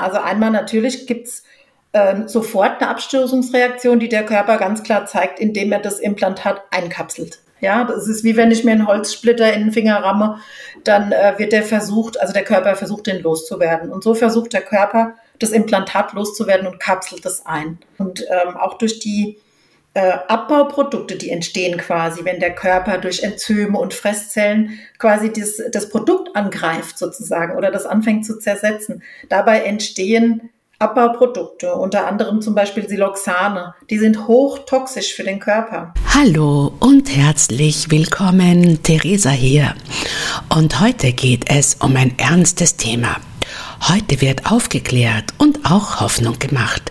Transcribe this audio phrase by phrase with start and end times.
[0.00, 1.44] Also einmal natürlich gibt's
[1.92, 7.40] äh, sofort eine Abstoßungsreaktion, die der Körper ganz klar zeigt, indem er das Implantat einkapselt.
[7.60, 10.38] Ja, das ist wie wenn ich mir einen Holzsplitter in den Finger ramme,
[10.82, 13.92] dann äh, wird der versucht, also der Körper versucht, den loszuwerden.
[13.92, 17.78] Und so versucht der Körper, das Implantat loszuwerden und kapselt es ein.
[17.98, 19.38] Und ähm, auch durch die
[19.94, 25.88] äh, Abbauprodukte, die entstehen quasi, wenn der Körper durch Enzyme und Fresszellen quasi das, das
[25.88, 29.02] Produkt angreift sozusagen oder das anfängt zu zersetzen.
[29.28, 33.74] Dabei entstehen Abbauprodukte, unter anderem zum Beispiel Siloxane.
[33.88, 35.94] Die sind hochtoxisch für den Körper.
[36.12, 39.76] Hallo und herzlich willkommen, Theresa hier.
[40.48, 43.16] Und heute geht es um ein ernstes Thema.
[43.88, 46.90] Heute wird aufgeklärt und auch Hoffnung gemacht.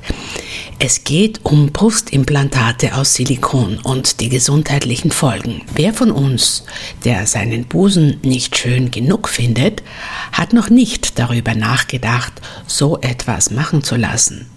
[0.84, 5.62] Es geht um Brustimplantate aus Silikon und die gesundheitlichen Folgen.
[5.76, 6.64] Wer von uns,
[7.06, 9.84] der seinen Busen nicht schön genug findet,
[10.32, 12.34] hat noch nicht darüber nachgedacht,
[12.66, 14.50] so etwas machen zu lassen?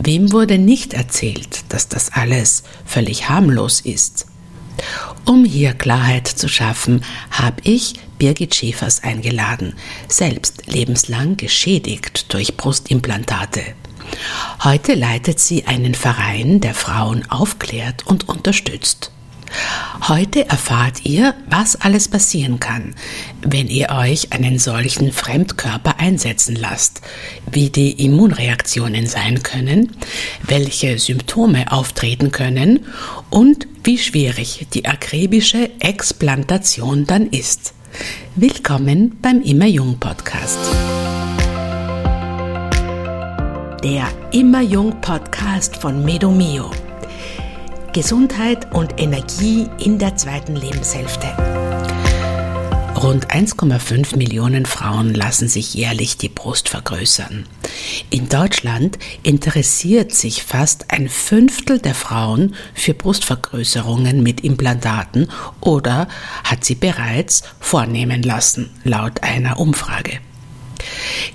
[0.00, 4.26] Wem wurde nicht erzählt, dass das alles völlig harmlos ist?
[5.24, 9.74] Um hier Klarheit zu schaffen, habe ich Birgit Schäfers eingeladen,
[10.08, 13.62] selbst lebenslang geschädigt durch Brustimplantate.
[14.64, 19.10] Heute leitet sie einen Verein, der Frauen aufklärt und unterstützt.
[20.08, 22.94] Heute erfahrt ihr, was alles passieren kann,
[23.42, 27.00] wenn ihr euch einen solchen Fremdkörper einsetzen lasst,
[27.50, 29.92] wie die Immunreaktionen sein können,
[30.42, 32.86] welche Symptome auftreten können
[33.28, 37.74] und wie schwierig die akribische Explantation dann ist.
[38.36, 40.58] Willkommen beim Immer Jung Podcast
[43.82, 46.70] der Immer Jung Podcast von Medomio.
[47.94, 51.28] Gesundheit und Energie in der zweiten Lebenshälfte.
[53.02, 57.46] Rund 1,5 Millionen Frauen lassen sich jährlich die Brust vergrößern.
[58.10, 66.06] In Deutschland interessiert sich fast ein Fünftel der Frauen für Brustvergrößerungen mit Implantaten oder
[66.44, 70.18] hat sie bereits vornehmen lassen, laut einer Umfrage.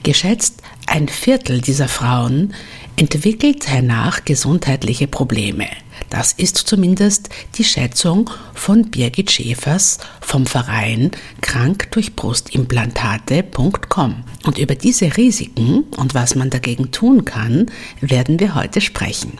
[0.03, 2.53] Geschätzt ein Viertel dieser Frauen
[2.95, 5.67] entwickelt hernach gesundheitliche Probleme.
[6.09, 11.09] Das ist zumindest die Schätzung von Birgit Schäfers vom Verein
[11.41, 14.23] krankdurchbrustimplantate.com.
[14.45, 17.65] Und über diese Risiken und was man dagegen tun kann,
[18.01, 19.33] werden wir heute sprechen.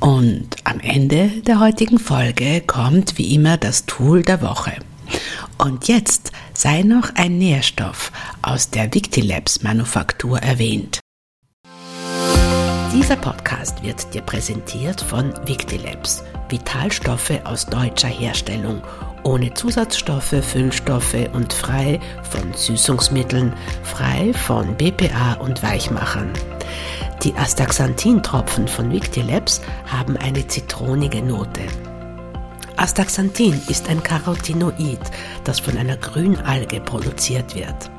[0.00, 4.72] Und am Ende der heutigen Folge kommt wie immer das Tool der Woche.
[5.58, 11.00] Und jetzt sei noch ein Nährstoff aus der Victilabs Manufaktur erwähnt.
[12.94, 18.82] Dieser Podcast wird dir präsentiert von Victilabs, Vitalstoffe aus deutscher Herstellung,
[19.22, 26.32] ohne Zusatzstoffe, Füllstoffe und frei von Süßungsmitteln, frei von BPA und Weichmachern.
[27.22, 31.62] Die Astaxanthin-Tropfen von Victilabs haben eine zitronige Note.
[32.76, 35.00] Astaxanthin ist ein Carotinoid,
[35.44, 37.90] das von einer Grünalge produziert wird.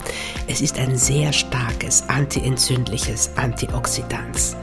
[0.47, 4.55] Es ist ein sehr starkes antientzündliches Antioxidans.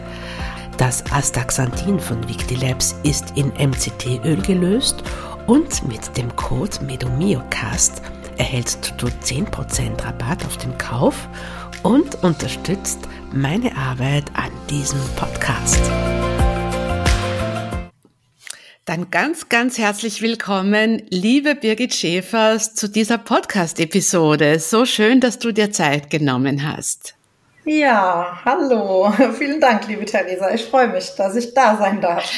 [0.76, 5.03] Das Astaxanthin von Victilabs ist in MCT-Öl gelöst
[5.47, 8.03] und mit dem Code MEDOMIOCAST
[8.38, 11.28] erhältst du 10% Rabatt auf den Kauf
[11.82, 13.00] und unterstützt
[13.32, 15.81] meine Arbeit an diesem Podcast.
[18.91, 24.59] Dann ganz, ganz herzlich willkommen, liebe Birgit Schäfers, zu dieser Podcast-Episode.
[24.59, 27.15] So schön, dass du dir Zeit genommen hast.
[27.65, 29.12] Ja, hallo.
[29.39, 30.53] Vielen Dank, liebe Theresa.
[30.53, 32.28] Ich freue mich, dass ich da sein darf.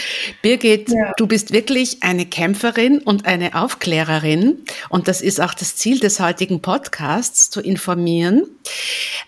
[0.43, 1.15] Birgit, ja.
[1.17, 4.59] du bist wirklich eine Kämpferin und eine Aufklärerin.
[4.91, 8.45] Und das ist auch das Ziel des heutigen Podcasts, zu informieren.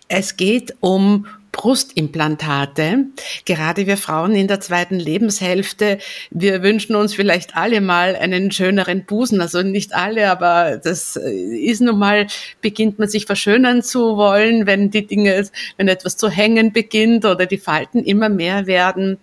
[0.09, 3.07] Es geht um Brustimplantate.
[3.45, 5.99] Gerade wir Frauen in der zweiten Lebenshälfte,
[6.31, 9.41] wir wünschen uns vielleicht alle mal einen schöneren Busen.
[9.41, 12.27] Also nicht alle, aber das ist nun mal,
[12.61, 17.47] beginnt man sich verschönern zu wollen, wenn die Dinge, wenn etwas zu hängen beginnt oder
[17.47, 19.19] die Falten immer mehr werden.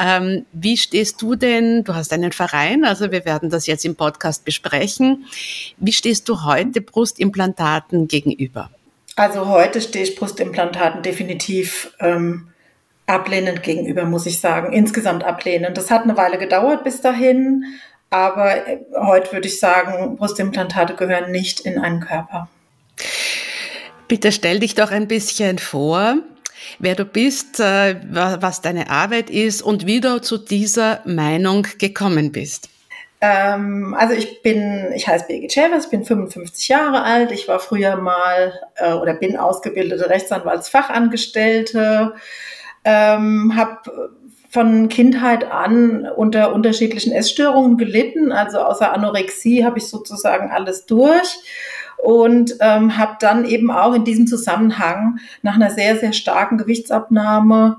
[0.00, 1.82] Ähm, wie stehst du denn?
[1.82, 5.24] Du hast einen Verein, also wir werden das jetzt im Podcast besprechen.
[5.78, 8.70] Wie stehst du heute Brustimplantaten gegenüber?
[9.16, 12.48] Also heute stehe ich Brustimplantaten definitiv ähm,
[13.06, 14.72] ablehnend gegenüber, muss ich sagen.
[14.72, 15.76] Insgesamt ablehnend.
[15.76, 17.64] Das hat eine Weile gedauert bis dahin,
[18.10, 22.48] aber äh, heute würde ich sagen, Brustimplantate gehören nicht in einen Körper.
[24.08, 26.16] Bitte stell dich doch ein bisschen vor,
[26.78, 32.32] wer du bist, äh, was deine Arbeit ist und wie du zu dieser Meinung gekommen
[32.32, 32.68] bist.
[33.24, 37.32] Ähm, also ich bin, ich heiße Birgit Schäfers, ich bin 55 Jahre alt.
[37.32, 42.12] Ich war früher mal äh, oder bin ausgebildete Rechtsanwaltsfachangestellte,
[42.84, 44.10] ähm, habe
[44.50, 48.30] von Kindheit an unter unterschiedlichen Essstörungen gelitten.
[48.30, 51.38] Also außer Anorexie habe ich sozusagen alles durch
[52.02, 57.78] und ähm, habe dann eben auch in diesem Zusammenhang nach einer sehr, sehr starken Gewichtsabnahme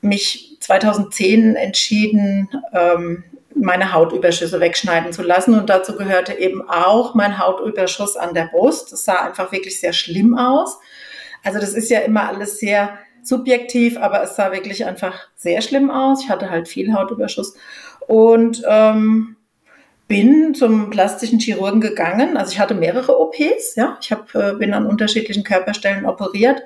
[0.00, 3.24] mich 2010 entschieden, ähm,
[3.58, 5.58] meine Hautüberschüsse wegschneiden zu lassen.
[5.58, 8.92] Und dazu gehörte eben auch mein Hautüberschuss an der Brust.
[8.92, 10.78] Das sah einfach wirklich sehr schlimm aus.
[11.42, 15.90] Also das ist ja immer alles sehr subjektiv, aber es sah wirklich einfach sehr schlimm
[15.90, 16.22] aus.
[16.22, 17.54] Ich hatte halt viel Hautüberschuss
[18.06, 19.36] und ähm,
[20.08, 22.36] bin zum plastischen Chirurgen gegangen.
[22.36, 23.98] Also ich hatte mehrere OPs, ja.
[24.00, 26.62] Ich hab, äh, bin an unterschiedlichen Körperstellen operiert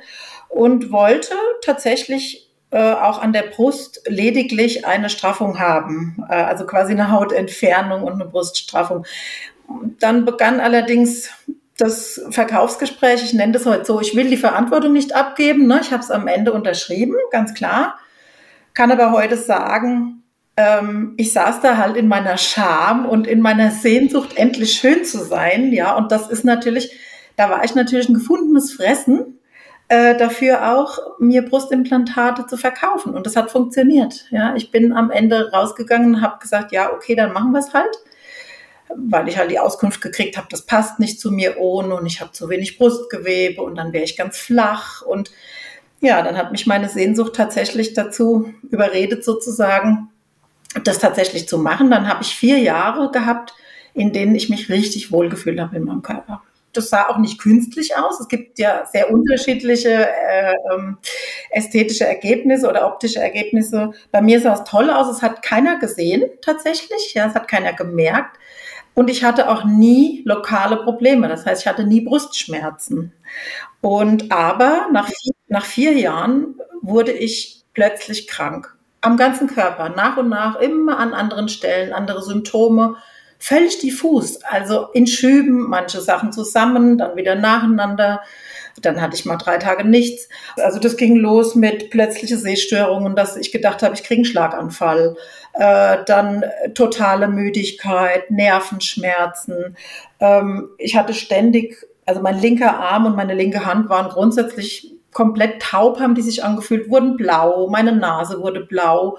[0.48, 6.92] und wollte tatsächlich äh, auch an der Brust lediglich eine Straffung haben, äh, also quasi
[6.92, 9.04] eine Hautentfernung und eine Bruststraffung.
[9.98, 11.30] Dann begann allerdings
[11.76, 15.80] das Verkaufsgespräch, ich nenne das heute so, ich will die Verantwortung nicht abgeben, ne?
[15.82, 17.98] ich habe es am Ende unterschrieben, ganz klar,
[18.74, 20.22] kann aber heute sagen,
[20.56, 25.18] ähm, ich saß da halt in meiner Scham und in meiner Sehnsucht, endlich schön zu
[25.18, 26.92] sein, ja, und das ist natürlich,
[27.36, 29.39] da war ich natürlich ein gefundenes Fressen,
[29.90, 33.12] äh, dafür auch, mir Brustimplantate zu verkaufen.
[33.12, 34.26] Und das hat funktioniert.
[34.30, 37.74] Ja, ich bin am Ende rausgegangen und habe gesagt, ja, okay, dann machen wir es
[37.74, 37.90] halt.
[38.94, 42.20] Weil ich halt die Auskunft gekriegt habe, das passt nicht zu mir ohne und ich
[42.20, 45.02] habe zu wenig Brustgewebe und dann wäre ich ganz flach.
[45.02, 45.32] Und
[46.00, 50.08] ja, dann hat mich meine Sehnsucht tatsächlich dazu überredet, sozusagen,
[50.84, 51.90] das tatsächlich zu machen.
[51.90, 53.54] Dann habe ich vier Jahre gehabt,
[53.94, 56.42] in denen ich mich richtig wohlgefühlt habe in meinem Körper
[56.72, 58.20] das sah auch nicht künstlich aus.
[58.20, 60.98] Es gibt ja sehr unterschiedliche äh, ähm,
[61.50, 63.92] ästhetische Ergebnisse oder optische Ergebnisse.
[64.12, 65.14] Bei mir sah es toll aus.
[65.14, 67.14] Es hat keiner gesehen tatsächlich.
[67.14, 68.38] Ja, es hat keiner gemerkt.
[68.94, 71.28] Und ich hatte auch nie lokale Probleme.
[71.28, 73.12] Das heißt, ich hatte nie Brustschmerzen.
[73.80, 78.76] Und aber nach vier, nach vier Jahren wurde ich plötzlich krank.
[79.00, 82.96] Am ganzen Körper, nach und nach, immer an anderen Stellen, andere Symptome
[83.40, 88.20] völlig diffus, also in Schüben, manche Sachen zusammen, dann wieder nacheinander.
[88.82, 90.28] Dann hatte ich mal drei Tage nichts.
[90.56, 95.16] Also das ging los mit plötzliche Sehstörungen, dass ich gedacht habe, ich kriege einen Schlaganfall.
[95.54, 96.44] Äh, dann
[96.74, 99.76] totale Müdigkeit, Nervenschmerzen.
[100.20, 101.76] Ähm, ich hatte ständig,
[102.06, 106.44] also mein linker Arm und meine linke Hand waren grundsätzlich komplett taub, haben die sich
[106.44, 109.18] angefühlt, wurden blau, meine Nase wurde blau.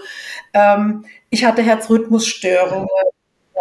[0.54, 2.88] Ähm, ich hatte Herzrhythmusstörungen,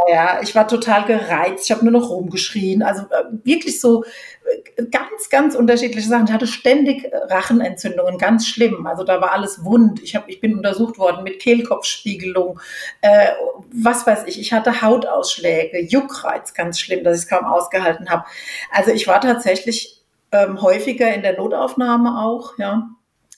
[0.08, 1.64] ja, ich war total gereizt.
[1.64, 2.82] Ich habe nur noch rumgeschrien.
[2.82, 6.26] Also äh, wirklich so äh, ganz, ganz unterschiedliche Sachen.
[6.26, 8.87] Ich hatte ständig äh, Rachenentzündungen, ganz schlimm.
[8.87, 10.00] Also da war alles wund.
[10.02, 12.60] Ich, hab, ich bin untersucht worden mit Kehlkopfspiegelung,
[13.02, 13.28] äh,
[13.72, 14.40] was weiß ich.
[14.40, 18.25] Ich hatte Hautausschläge, Juckreiz, ganz schlimm, dass ich es kaum ausgehalten habe.
[18.70, 20.02] Also ich war tatsächlich
[20.32, 22.90] ähm, häufiger in der Notaufnahme auch, ja.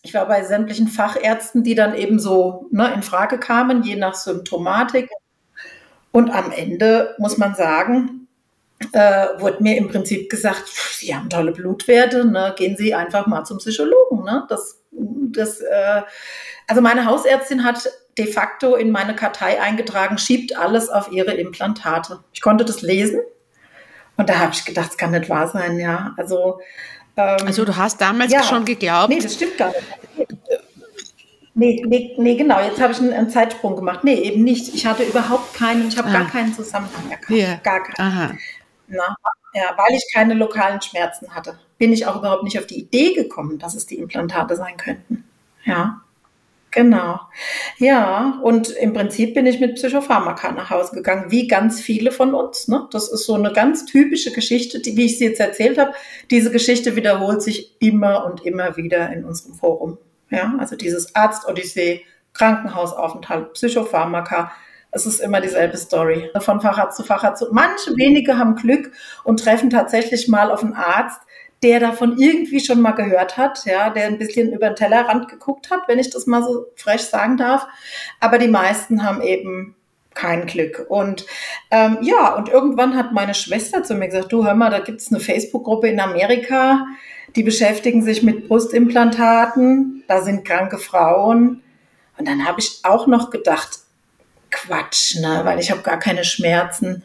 [0.04, 4.14] Ich war bei sämtlichen Fachärzten, die dann eben so ne, in Frage kamen, je nach
[4.14, 5.08] Symptomatik.
[6.12, 8.28] Und am Ende muss man sagen,
[8.92, 12.54] äh, wurde mir im Prinzip gesagt, Sie haben tolle Blutwerte, ne?
[12.56, 14.24] gehen Sie einfach mal zum Psychologen.
[14.24, 14.44] Ne?
[14.48, 16.02] Das, das, äh,
[16.66, 17.88] also meine Hausärztin hat
[18.18, 22.20] de facto in meine Kartei eingetragen, schiebt alles auf ihre Implantate.
[22.32, 23.20] Ich konnte das lesen
[24.16, 26.14] und da habe ich gedacht, es kann nicht wahr sein, ja.
[26.18, 26.60] Also,
[27.16, 29.08] ähm, also du hast damals ja, schon geglaubt.
[29.08, 30.28] Nee, das stimmt gar nicht.
[31.54, 32.60] Nee, nee, nee, genau.
[32.60, 34.04] Jetzt habe ich einen, einen, Zeitsprung gemacht.
[34.04, 34.74] Nee, eben nicht.
[34.74, 36.12] Ich hatte überhaupt keinen, ich habe ah.
[36.12, 37.38] gar keinen Zusammenhang erkannt.
[37.38, 37.56] Yeah.
[37.62, 38.06] Gar keinen.
[38.06, 38.34] Aha.
[38.88, 39.16] Na,
[39.54, 43.12] ja, weil ich keine lokalen Schmerzen hatte, bin ich auch überhaupt nicht auf die Idee
[43.12, 45.24] gekommen, dass es die Implantate sein könnten.
[45.64, 46.00] Ja,
[46.70, 47.20] genau.
[47.76, 52.34] Ja, und im Prinzip bin ich mit Psychopharmaka nach Hause gegangen, wie ganz viele von
[52.34, 52.68] uns.
[52.68, 52.88] Ne?
[52.92, 55.92] Das ist so eine ganz typische Geschichte, die, wie ich sie jetzt erzählt habe.
[56.30, 59.98] Diese Geschichte wiederholt sich immer und immer wieder in unserem Forum.
[60.32, 64.50] Ja, also dieses Arzt-Odyssee, Krankenhausaufenthalt, Psychopharmaka,
[64.90, 66.30] es ist immer dieselbe Story.
[66.40, 67.44] Von Facharzt zu Facharzt.
[67.50, 68.92] Manche wenige haben Glück
[69.24, 71.20] und treffen tatsächlich mal auf einen Arzt,
[71.62, 75.70] der davon irgendwie schon mal gehört hat, ja, der ein bisschen über den Tellerrand geguckt
[75.70, 77.66] hat, wenn ich das mal so frech sagen darf.
[78.20, 79.76] Aber die meisten haben eben
[80.14, 80.84] kein Glück.
[80.88, 81.24] Und
[81.70, 85.10] ähm, ja, und irgendwann hat meine Schwester zu mir gesagt, du hör mal, da gibt's
[85.10, 86.84] eine Facebook-Gruppe in Amerika,
[87.36, 91.62] die beschäftigen sich mit Brustimplantaten, da sind kranke Frauen.
[92.18, 93.80] Und dann habe ich auch noch gedacht,
[94.50, 95.40] Quatsch, ne?
[95.44, 97.02] weil ich habe gar keine Schmerzen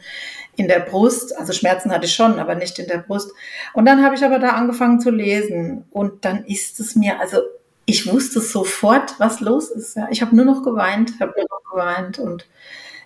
[0.56, 1.36] in der Brust.
[1.38, 3.32] Also Schmerzen hatte ich schon, aber nicht in der Brust.
[3.72, 5.86] Und dann habe ich aber da angefangen zu lesen.
[5.90, 7.38] Und dann ist es mir, also
[7.86, 9.96] ich wusste sofort, was los ist.
[9.96, 10.08] Ja.
[10.10, 12.46] Ich habe nur noch geweint, habe nur noch geweint und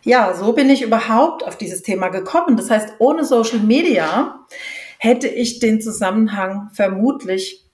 [0.05, 2.57] ja, so bin ich überhaupt auf dieses Thema gekommen.
[2.57, 4.41] Das heißt, ohne Social Media
[5.03, 7.65] hätte ich den Zusammenhang vermutlich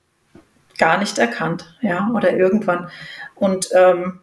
[0.78, 2.88] gar nicht erkannt, ja, oder irgendwann.
[3.34, 4.20] Und ähm,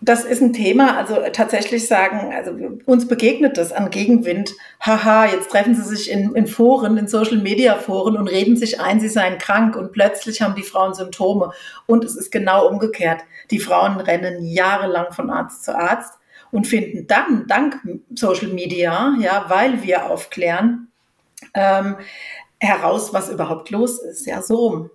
[0.00, 2.50] das ist ein Thema, also tatsächlich sagen, also
[2.86, 4.52] uns begegnet das an Gegenwind.
[4.80, 8.80] Haha, jetzt treffen sie sich in, in Foren, in Social Media Foren und reden sich
[8.80, 11.52] ein, sie seien krank und plötzlich haben die Frauen Symptome.
[11.86, 13.20] Und es ist genau umgekehrt.
[13.52, 16.18] Die Frauen rennen jahrelang von Arzt zu Arzt
[16.50, 17.76] und finden dann, dank
[18.12, 20.88] Social Media, ja, weil wir aufklären,
[21.54, 21.96] ähm,
[22.58, 24.26] heraus, was überhaupt los ist.
[24.26, 24.90] Ja, so.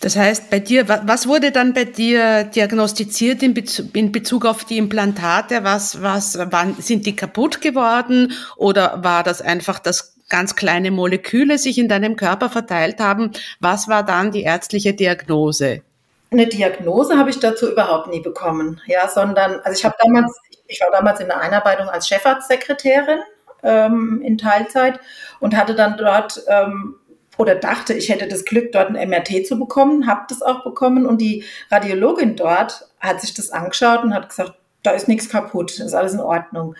[0.00, 4.64] Das heißt, bei dir, was wurde dann bei dir diagnostiziert in Bezug, in Bezug auf
[4.64, 5.64] die Implantate?
[5.64, 11.56] Was, was, waren, sind die kaputt geworden oder war das einfach, dass ganz kleine Moleküle
[11.56, 13.32] sich in deinem Körper verteilt haben?
[13.60, 15.82] Was war dann die ärztliche Diagnose?
[16.30, 20.36] Eine Diagnose habe ich dazu überhaupt nie bekommen, ja, sondern, also ich habe damals,
[20.66, 23.20] ich war damals in der Einarbeitung als Chefarztsekretärin
[23.62, 25.00] ähm, in Teilzeit
[25.40, 26.96] und hatte dann dort ähm,
[27.38, 31.06] oder dachte, ich hätte das Glück, dort ein MRT zu bekommen, habe das auch bekommen
[31.06, 35.78] und die Radiologin dort hat sich das angeschaut und hat gesagt, da ist nichts kaputt,
[35.78, 36.76] ist alles in Ordnung.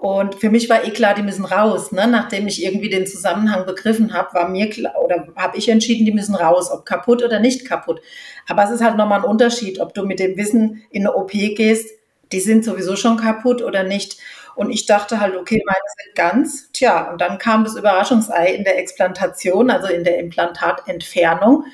[0.00, 1.90] Und für mich war eh klar, die müssen raus.
[1.90, 2.06] Ne?
[2.06, 6.12] Nachdem ich irgendwie den Zusammenhang begriffen habe, war mir klar, oder habe ich entschieden, die
[6.12, 8.02] müssen raus, ob kaputt oder nicht kaputt.
[8.46, 11.30] Aber es ist halt nochmal ein Unterschied, ob du mit dem Wissen in eine OP
[11.30, 11.88] gehst,
[12.30, 14.18] die sind sowieso schon kaputt oder nicht.
[14.56, 16.72] Und ich dachte halt, okay, meine sind ganz.
[16.72, 21.64] Tja, und dann kam das Überraschungsei in der Explantation, also in der Implantatentfernung.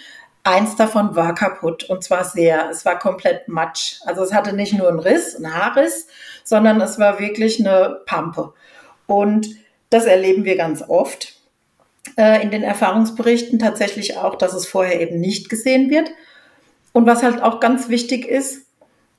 [0.45, 2.69] Eins davon war kaputt und zwar sehr.
[2.69, 4.01] Es war komplett matsch.
[4.05, 6.09] Also es hatte nicht nur einen Riss, einen Haarriss,
[6.43, 8.53] sondern es war wirklich eine Pampe.
[9.07, 9.47] Und
[9.91, 11.35] das erleben wir ganz oft
[12.17, 16.11] äh, in den Erfahrungsberichten tatsächlich auch, dass es vorher eben nicht gesehen wird.
[16.93, 18.67] Und was halt auch ganz wichtig ist,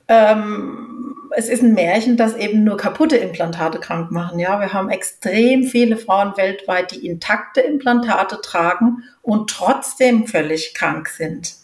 [0.10, 0.93] ähm,
[1.36, 4.40] es ist ein Märchen, dass eben nur kaputte Implantate krank machen.
[4.40, 11.10] Ja, wir haben extrem viele Frauen weltweit, die intakte Implantate tragen und trotzdem völlig krank
[11.10, 11.56] sind.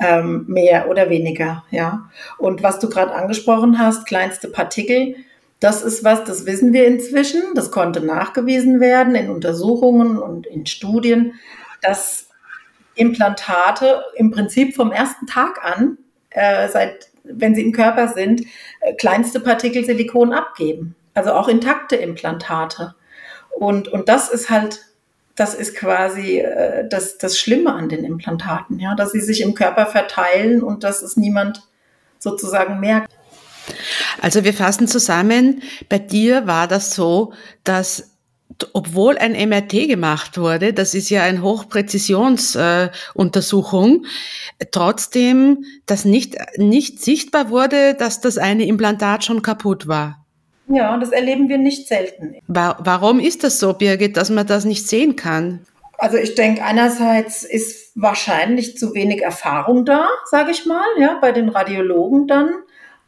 [0.00, 2.08] Ähm, mehr oder weniger, ja.
[2.36, 5.16] Und was du gerade angesprochen hast, kleinste Partikel,
[5.58, 7.42] das ist was, das wissen wir inzwischen.
[7.54, 11.34] Das konnte nachgewiesen werden in Untersuchungen und in Studien,
[11.82, 12.28] dass
[12.94, 15.98] Implantate im Prinzip vom ersten Tag an,
[16.30, 18.42] äh, seit wenn sie im Körper sind,
[18.80, 20.94] äh, kleinste Partikel Silikon abgeben.
[21.14, 22.94] Also auch intakte Implantate.
[23.50, 24.86] Und, und das ist halt,
[25.34, 29.54] das ist quasi äh, das, das Schlimme an den Implantaten, ja, dass sie sich im
[29.54, 31.62] Körper verteilen und dass es niemand
[32.18, 33.12] sozusagen merkt.
[34.20, 37.32] Also wir fassen zusammen, bei dir war das so,
[37.64, 38.17] dass
[38.72, 44.06] obwohl ein MRT gemacht wurde, das ist ja eine Hochpräzisionsuntersuchung,
[44.58, 50.24] äh, trotzdem das nicht, nicht sichtbar wurde, dass das eine Implantat schon kaputt war.
[50.68, 52.36] Ja, das erleben wir nicht selten.
[52.46, 55.60] Warum ist das so, Birgit, dass man das nicht sehen kann?
[55.96, 61.32] Also ich denke, einerseits ist wahrscheinlich zu wenig Erfahrung da, sage ich mal, ja, bei
[61.32, 62.50] den Radiologen dann.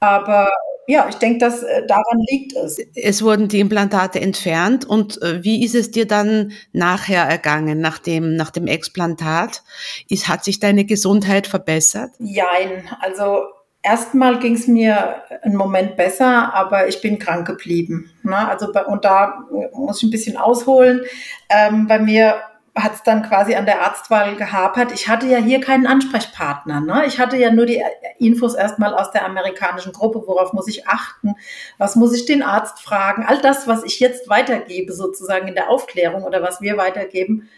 [0.01, 0.51] Aber
[0.91, 2.79] ja, ich denke, dass äh, daran liegt es.
[2.97, 7.99] Es wurden die Implantate entfernt und äh, wie ist es dir dann nachher ergangen, nach
[7.99, 9.63] dem, nach dem Explantat?
[10.09, 12.11] Ist, hat sich deine Gesundheit verbessert?
[12.19, 13.45] Jein, also
[13.83, 18.11] erstmal ging es mir einen Moment besser, aber ich bin krank geblieben.
[18.25, 18.37] Ne?
[18.37, 21.03] Also bei, und da muss ich ein bisschen ausholen.
[21.49, 22.43] Ähm, bei mir
[22.75, 24.93] hat es dann quasi an der Arztwahl gehapert.
[24.93, 26.81] Ich hatte ja hier keinen Ansprechpartner.
[26.81, 27.05] Ne?
[27.07, 27.83] Ich hatte ja nur die
[28.19, 30.23] Infos erstmal aus der amerikanischen Gruppe.
[30.27, 31.35] Worauf muss ich achten?
[31.79, 33.25] Was muss ich den Arzt fragen?
[33.27, 37.49] All das, was ich jetzt weitergebe, sozusagen in der Aufklärung oder was wir weitergeben,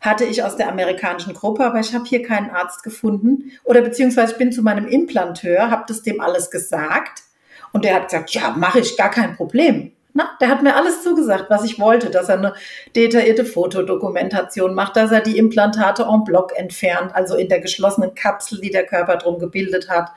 [0.00, 3.52] hatte ich aus der amerikanischen Gruppe, aber ich habe hier keinen Arzt gefunden.
[3.64, 7.22] Oder beziehungsweise ich bin zu meinem Implanteur, habe das dem alles gesagt.
[7.72, 9.92] Und der hat gesagt, ja, mache ich, gar kein Problem.
[10.18, 12.54] Na, der hat mir alles zugesagt, was ich wollte, dass er eine
[12.96, 18.60] detaillierte Fotodokumentation macht, dass er die Implantate en bloc entfernt, also in der geschlossenen Kapsel,
[18.60, 20.10] die der Körper drum gebildet hat,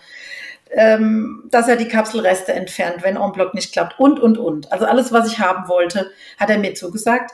[0.72, 4.72] ähm, dass er die Kapselreste entfernt, wenn en bloc nicht klappt und, und, und.
[4.72, 7.30] Also alles, was ich haben wollte, hat er mir zugesagt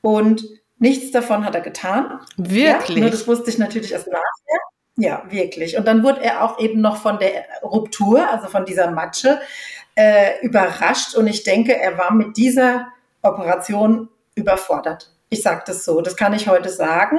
[0.00, 0.42] und
[0.80, 2.18] nichts davon hat er getan.
[2.36, 2.96] Wirklich?
[2.96, 4.60] Ja, nur das wusste ich natürlich erst nachher.
[4.96, 5.78] Ja, wirklich.
[5.78, 9.38] Und dann wurde er auch eben noch von der Ruptur, also von dieser Matsche,
[9.98, 12.86] äh, überrascht und ich denke, er war mit dieser
[13.20, 15.12] Operation überfordert.
[15.28, 17.18] Ich sage das so, das kann ich heute sagen.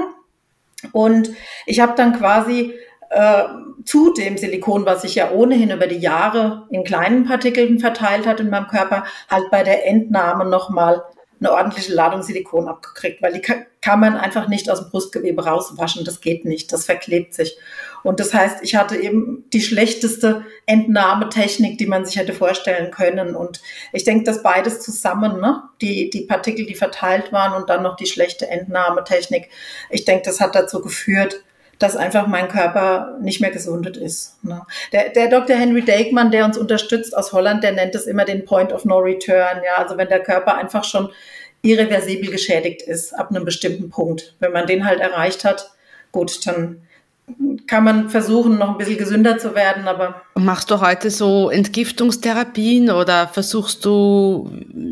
[0.93, 1.29] Und
[1.65, 2.73] ich habe dann quasi
[3.09, 3.43] äh,
[3.83, 8.39] zu dem Silikon, was sich ja ohnehin über die Jahre in kleinen Partikeln verteilt hat
[8.39, 11.03] in meinem Körper, halt bei der Entnahme nochmal
[11.39, 16.03] eine ordentliche Ladung Silikon abgekriegt, weil die kann man einfach nicht aus dem Brustgewebe rauswaschen.
[16.03, 17.57] Das geht nicht, das verklebt sich.
[18.03, 23.35] Und das heißt, ich hatte eben die schlechteste Entnahmetechnik, die man sich hätte vorstellen können.
[23.35, 23.61] Und
[23.93, 25.63] ich denke, dass beides zusammen, ne?
[25.81, 29.49] die, die Partikel, die verteilt waren und dann noch die schlechte Entnahmetechnik,
[29.89, 31.43] ich denke, das hat dazu geführt,
[31.79, 34.43] dass einfach mein Körper nicht mehr gesundet ist.
[34.43, 34.61] Ne?
[34.91, 35.55] Der, der Dr.
[35.55, 38.99] Henry Dakeman, der uns unterstützt aus Holland, der nennt es immer den Point of No
[38.99, 39.61] Return.
[39.65, 41.09] Ja, also wenn der Körper einfach schon
[41.61, 44.35] irreversibel geschädigt ist ab einem bestimmten Punkt.
[44.39, 45.71] Wenn man den halt erreicht hat,
[46.11, 46.81] gut, dann
[47.67, 50.21] kann man versuchen, noch ein bisschen gesünder zu werden, aber.
[50.35, 54.49] Machst du heute so Entgiftungstherapien oder versuchst du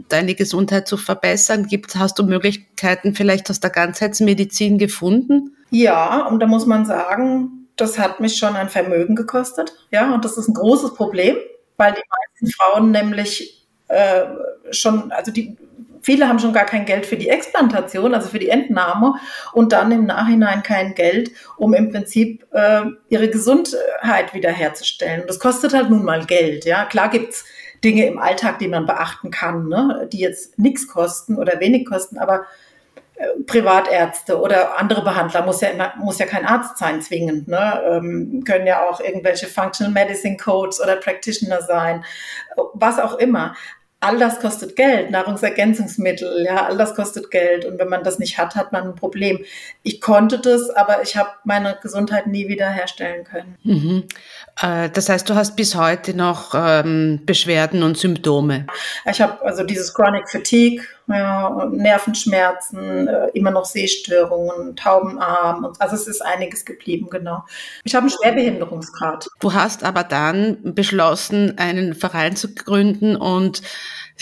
[0.08, 1.68] deine Gesundheit zu verbessern?
[1.68, 5.57] Gibt, hast du Möglichkeiten vielleicht aus der Ganzheitsmedizin gefunden?
[5.70, 9.74] Ja, und da muss man sagen, das hat mich schon ein Vermögen gekostet.
[9.92, 11.36] Ja, und das ist ein großes Problem,
[11.78, 14.26] weil die meisten Frauen nämlich äh,
[14.72, 15.58] schon, also die
[16.08, 19.16] Viele haben schon gar kein Geld für die Explantation, also für die Entnahme
[19.52, 25.24] und dann im Nachhinein kein Geld, um im Prinzip äh, ihre Gesundheit wiederherzustellen.
[25.28, 26.64] Das kostet halt nun mal Geld.
[26.64, 27.44] Ja, klar gibt's
[27.84, 30.08] Dinge im Alltag, die man beachten kann, ne?
[30.14, 32.46] die jetzt nichts kosten oder wenig kosten, aber
[33.48, 37.82] Privatärzte oder andere Behandler muss ja muss ja kein Arzt sein zwingend, ne?
[37.90, 42.04] Ähm, können ja auch irgendwelche Functional Medicine Codes oder Practitioner sein,
[42.74, 43.56] was auch immer
[44.00, 47.66] all das kostet Geld, Nahrungsergänzungsmittel, ja, all das kostet Geld.
[47.66, 49.44] Und wenn man das nicht hat, hat man ein Problem.
[49.82, 53.58] Ich konnte das, aber ich habe meine Gesundheit nie wieder herstellen können.
[53.64, 54.04] Mhm.
[54.62, 58.66] Äh, das heißt, du hast bis heute noch ähm, Beschwerden und Symptome?
[59.10, 65.74] Ich habe also dieses Chronic Fatigue, ja, Nervenschmerzen, äh, immer noch Sehstörungen, Taubenarm.
[65.80, 67.46] also es ist einiges geblieben, genau.
[67.84, 69.28] Ich habe einen Schwerbehinderungsgrad.
[69.40, 73.62] Du hast aber dann beschlossen, einen Verein zu gründen und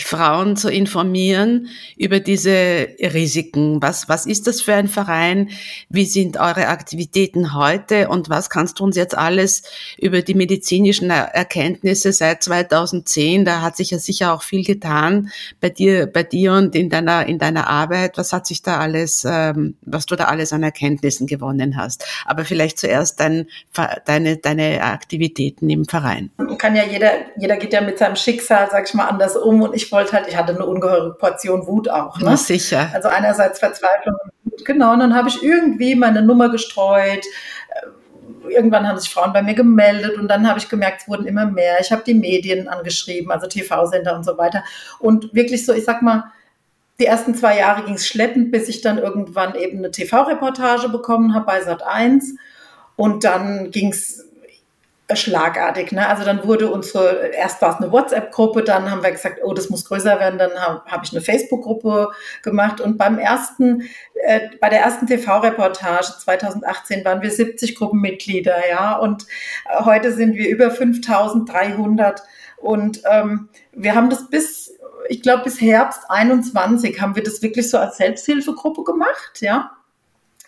[0.04, 3.80] Frauen zu informieren über diese Risiken.
[3.82, 5.50] Was, was ist das für ein Verein?
[5.88, 8.08] Wie sind eure Aktivitäten heute?
[8.08, 9.62] Und was kannst du uns jetzt alles
[9.98, 13.44] über die medizinischen Erkenntnisse seit 2010?
[13.44, 17.26] Da hat sich ja sicher auch viel getan bei dir, bei dir und in deiner,
[17.26, 18.18] in deiner Arbeit.
[18.18, 22.06] Was hat sich da alles, ähm, was du da alles an Erkenntnissen gewonnen hast?
[22.24, 23.46] Aber vielleicht zuerst dein,
[24.04, 26.30] deine, deine Aktivitäten im Verein.
[26.58, 29.74] Kann ja jeder, jeder geht ja mit seinem Schicksal, sag ich mal, anders um und
[29.74, 32.18] ich ich wollte halt, ich hatte eine ungeheure Portion Wut auch.
[32.18, 32.36] Ne?
[32.36, 32.90] Sicher.
[32.92, 34.92] Also einerseits Verzweiflung und Wut, genau.
[34.92, 37.24] Und dann habe ich irgendwie meine Nummer gestreut.
[37.24, 41.26] Äh, irgendwann haben sich Frauen bei mir gemeldet und dann habe ich gemerkt, es wurden
[41.26, 41.76] immer mehr.
[41.80, 44.64] Ich habe die Medien angeschrieben, also TV-Sender und so weiter.
[44.98, 46.32] Und wirklich so, ich sag mal,
[46.98, 51.34] die ersten zwei Jahre ging es schleppend, bis ich dann irgendwann eben eine TV-Reportage bekommen
[51.34, 52.34] habe bei Sat 1.
[52.96, 54.25] Und dann ging es
[55.14, 55.92] schlagartig.
[55.92, 56.08] Ne?
[56.08, 59.70] Also dann wurde unsere, erst war es eine WhatsApp-Gruppe, dann haben wir gesagt, oh, das
[59.70, 62.10] muss größer werden, dann habe hab ich eine Facebook-Gruppe
[62.42, 63.82] gemacht und beim ersten,
[64.14, 69.26] äh, bei der ersten TV-Reportage 2018 waren wir 70 Gruppenmitglieder, ja, und
[69.66, 72.22] äh, heute sind wir über 5300
[72.56, 74.74] und ähm, wir haben das bis,
[75.08, 79.70] ich glaube, bis Herbst 21 haben wir das wirklich so als Selbsthilfegruppe gemacht, ja.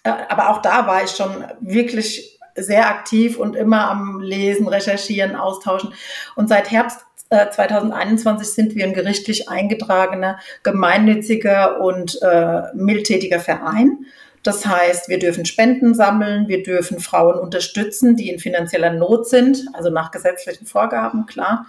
[0.03, 5.37] Äh, aber auch da war ich schon wirklich sehr aktiv und immer am Lesen, Recherchieren,
[5.37, 5.93] Austauschen.
[6.37, 14.07] Und seit Herbst 2021 äh, sind wir ein gerichtlich eingetragener, gemeinnütziger und äh, mildtätiger Verein.
[14.43, 19.67] Das heißt, wir dürfen Spenden sammeln, wir dürfen Frauen unterstützen, die in finanzieller Not sind,
[19.75, 21.67] also nach gesetzlichen Vorgaben, klar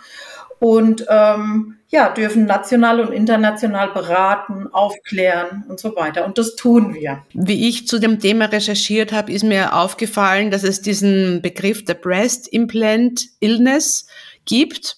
[0.60, 6.26] und ähm, ja, dürfen national und international beraten, aufklären und so weiter.
[6.26, 7.24] Und das tun wir.
[7.34, 11.96] Wie ich zu dem Thema recherchiert habe, ist mir aufgefallen, dass es diesen Begriff der
[11.96, 14.08] Breast Implant Illness
[14.46, 14.98] gibt.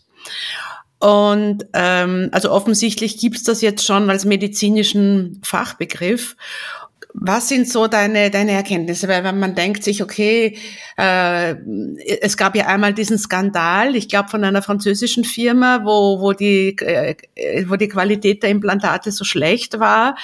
[1.00, 6.36] Und ähm, also offensichtlich gibt es das jetzt schon als medizinischen Fachbegriff.
[7.14, 9.08] Was sind so deine, deine Erkenntnisse?
[9.08, 10.58] Weil wenn man denkt sich, okay,
[10.98, 11.56] äh,
[12.22, 16.70] es gab ja einmal diesen Skandal, ich glaube von einer französischen Firma, wo, wo, die,
[16.78, 17.16] äh,
[17.68, 20.16] wo die Qualität der Implantate so schlecht war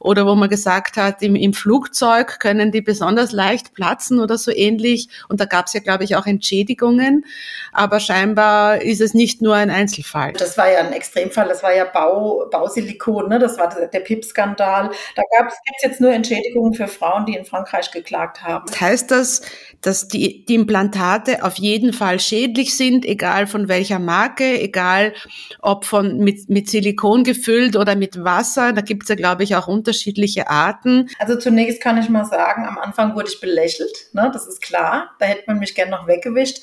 [0.00, 4.50] oder wo man gesagt hat, im, im Flugzeug können die besonders leicht platzen oder so
[4.50, 5.08] ähnlich.
[5.28, 7.24] Und da gab es ja, glaube ich, auch Entschädigungen.
[7.72, 10.34] Aber scheinbar ist es nicht nur ein Einzelfall.
[10.34, 13.38] Das war ja ein Extremfall, das war ja Bau, Bausilikon, ne?
[13.38, 14.90] das war der, PIP-Skandal.
[15.16, 18.66] Da gab es jetzt nur Entschädigungen für Frauen, die in Frankreich geklagt haben.
[18.78, 19.42] Heißt das,
[19.80, 25.14] dass die, die Implantate auf jeden Fall schädlich sind, egal von welcher Marke, egal
[25.60, 28.72] ob von mit, mit Silikon gefüllt oder mit Wasser?
[28.72, 31.08] Da gibt es ja, glaube ich, auch unterschiedliche Arten.
[31.18, 34.30] Also zunächst kann ich mal sagen, am Anfang wurde ich belächelt, ne?
[34.32, 35.10] das ist klar.
[35.18, 36.58] Da hätte man mich gern noch weggewischt.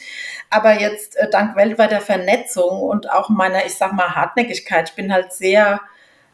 [0.49, 5.13] Aber jetzt äh, dank weltweiter Vernetzung und auch meiner, ich sag mal, Hartnäckigkeit, ich bin
[5.13, 5.81] halt sehr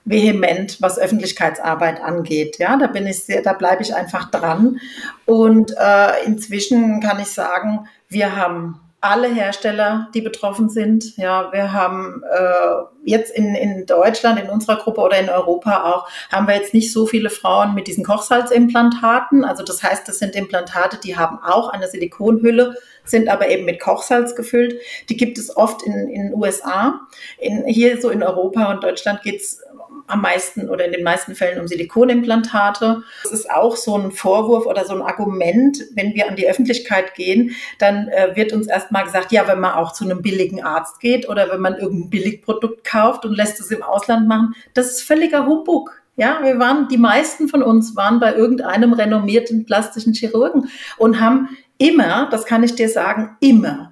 [0.05, 2.59] vehement, was Öffentlichkeitsarbeit angeht.
[2.59, 4.79] Ja, da bin ich sehr, da bleibe ich einfach dran.
[5.25, 11.15] Und äh, inzwischen kann ich sagen, wir haben alle Hersteller, die betroffen sind.
[11.17, 16.09] Ja, wir haben äh, jetzt in, in Deutschland, in unserer Gruppe oder in Europa auch,
[16.31, 19.45] haben wir jetzt nicht so viele Frauen mit diesen Kochsalzimplantaten.
[19.45, 23.79] Also das heißt, das sind Implantate, die haben auch eine Silikonhülle, sind aber eben mit
[23.79, 24.81] Kochsalz gefüllt.
[25.09, 27.01] Die gibt es oft in den USA.
[27.37, 29.61] In, hier so in Europa und Deutschland geht's
[30.07, 33.03] am meisten oder in den meisten Fällen um Silikonimplantate.
[33.23, 37.15] Das ist auch so ein Vorwurf oder so ein Argument, wenn wir an die Öffentlichkeit
[37.15, 40.99] gehen, dann äh, wird uns erstmal gesagt, ja, wenn man auch zu einem billigen Arzt
[40.99, 45.01] geht oder wenn man irgendein Billigprodukt kauft und lässt es im Ausland machen, das ist
[45.01, 46.01] völliger Humbug.
[46.17, 51.49] Ja, wir waren, die meisten von uns waren bei irgendeinem renommierten plastischen Chirurgen und haben
[51.77, 53.91] immer, das kann ich dir sagen, immer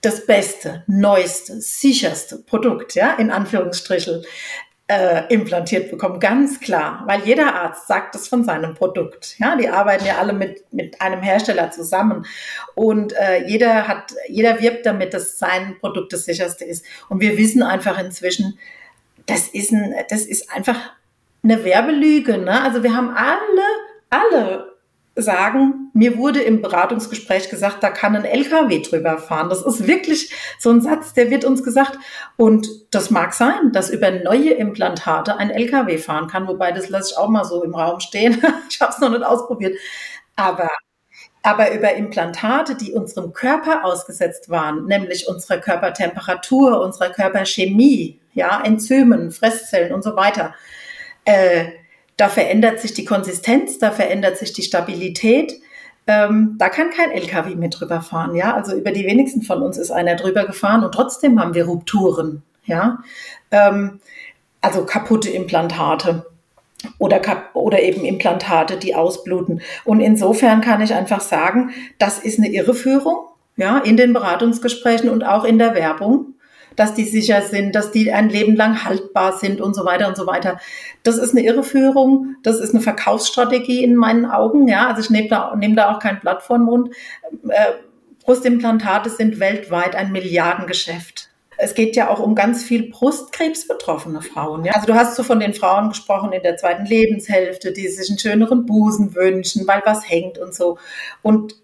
[0.00, 4.22] das beste, neueste, sicherste Produkt, ja, in Anführungsstrichen,
[4.90, 9.38] äh, implantiert bekommen, ganz klar, weil jeder Arzt sagt es von seinem Produkt.
[9.38, 12.26] Ja, die arbeiten ja alle mit, mit einem Hersteller zusammen
[12.74, 16.84] und äh, jeder hat, jeder wirbt damit, dass sein Produkt das sicherste ist.
[17.08, 18.58] Und wir wissen einfach inzwischen,
[19.26, 20.76] das ist ein, das ist einfach
[21.44, 22.38] eine Werbelüge.
[22.38, 22.60] Ne?
[22.60, 23.62] Also wir haben alle,
[24.10, 24.69] alle
[25.22, 29.48] sagen, mir wurde im Beratungsgespräch gesagt, da kann ein LKW drüber fahren.
[29.48, 31.98] Das ist wirklich so ein Satz, der wird uns gesagt.
[32.36, 37.12] Und das mag sein, dass über neue Implantate ein LKW fahren kann, wobei das lasse
[37.12, 38.42] ich auch mal so im Raum stehen.
[38.70, 39.78] ich habe es noch nicht ausprobiert.
[40.36, 40.68] Aber,
[41.42, 49.32] aber über Implantate, die unserem Körper ausgesetzt waren, nämlich unserer Körpertemperatur, unserer Körperchemie, ja, Enzymen,
[49.32, 50.54] Fresszellen und so weiter,
[51.24, 51.79] äh,
[52.20, 55.54] da verändert sich die Konsistenz, da verändert sich die Stabilität.
[56.06, 58.34] Ähm, da kann kein LKW mehr drüber fahren.
[58.34, 61.64] Ja, also über die wenigsten von uns ist einer drüber gefahren und trotzdem haben wir
[61.64, 62.42] Rupturen.
[62.66, 62.98] Ja,
[63.50, 64.00] ähm,
[64.60, 66.26] also kaputte Implantate
[66.98, 67.22] oder,
[67.54, 69.62] oder eben Implantate, die ausbluten.
[69.86, 73.16] Und insofern kann ich einfach sagen, das ist eine Irreführung,
[73.56, 76.34] ja, in den Beratungsgesprächen und auch in der Werbung
[76.76, 80.16] dass die sicher sind, dass die ein Leben lang haltbar sind und so weiter und
[80.16, 80.58] so weiter.
[81.02, 84.68] Das ist eine Irreführung, das ist eine Verkaufsstrategie in meinen Augen.
[84.68, 86.94] Ja, also ich nehme da, nehme da auch kein Blatt vor den Mund.
[87.48, 87.72] Äh,
[88.24, 91.30] Brustimplantate sind weltweit ein Milliardengeschäft.
[91.62, 94.64] Es geht ja auch um ganz viel Brustkrebs-betroffene Frauen.
[94.64, 94.72] Ja?
[94.72, 98.18] Also du hast so von den Frauen gesprochen in der zweiten Lebenshälfte, die sich einen
[98.18, 100.78] schöneren Busen wünschen, weil was hängt und so.
[101.20, 101.56] Und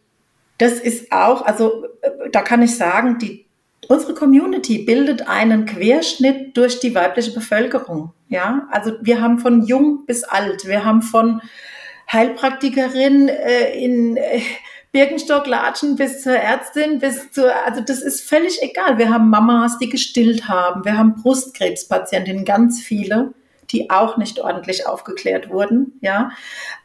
[0.59, 3.46] das ist auch, also äh, da kann ich sagen, die
[3.89, 8.13] Unsere Community bildet einen Querschnitt durch die weibliche Bevölkerung.
[8.29, 11.41] Ja, also wir haben von jung bis alt, wir haben von
[12.13, 14.41] Heilpraktikerin äh, in äh,
[14.93, 18.99] Birkenstock latschen bis zur Ärztin, bis zur, also das ist völlig egal.
[18.99, 23.35] Wir haben Mamas, die gestillt haben, wir haben Brustkrebspatientinnen, ganz viele
[23.71, 26.31] die auch nicht ordentlich aufgeklärt wurden, ja,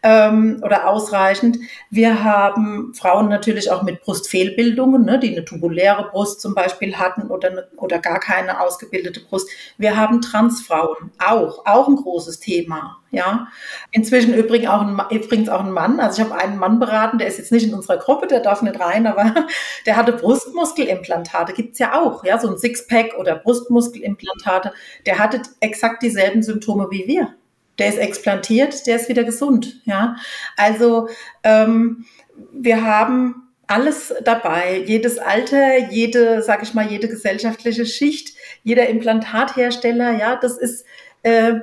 [0.04, 1.58] ähm, oder ausreichend.
[1.90, 7.28] Wir haben Frauen natürlich auch mit Brustfehlbildungen, ne, die eine tubuläre Brust zum Beispiel hatten
[7.28, 9.50] oder, eine, oder gar keine ausgebildete Brust.
[9.78, 13.48] Wir haben Transfrauen, auch, auch ein großes Thema, ja.
[13.92, 16.00] Inzwischen übrigens auch ein, übrigens auch ein Mann.
[16.00, 18.62] Also ich habe einen Mann beraten, der ist jetzt nicht in unserer Gruppe, der darf
[18.62, 19.34] nicht rein, aber
[19.86, 24.74] der hatte Brustmuskelimplantate, gibt's ja auch, ja, so ein Sixpack oder Brustmuskelimplantate.
[25.06, 27.36] Der hatte exakt dieselben Symptome wie wir.
[27.80, 30.16] Der ist explantiert, der ist wieder gesund, ja.
[30.56, 31.10] Also
[31.44, 32.06] ähm,
[32.54, 40.18] wir haben alles dabei, jedes Alter, jede, sag ich mal, jede gesellschaftliche Schicht, jeder Implantathersteller,
[40.18, 40.86] ja, das ist
[41.24, 41.62] äh,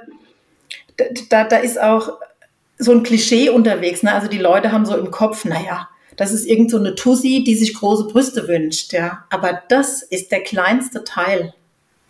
[1.30, 2.18] da, da ist auch
[2.78, 4.02] so ein Klischee unterwegs.
[4.02, 4.12] Ne?
[4.12, 7.54] Also die Leute haben so im Kopf, naja, das ist irgend so eine Tussi, die
[7.54, 8.92] sich große Brüste wünscht.
[8.92, 9.24] Ja?
[9.30, 11.54] Aber das ist der kleinste Teil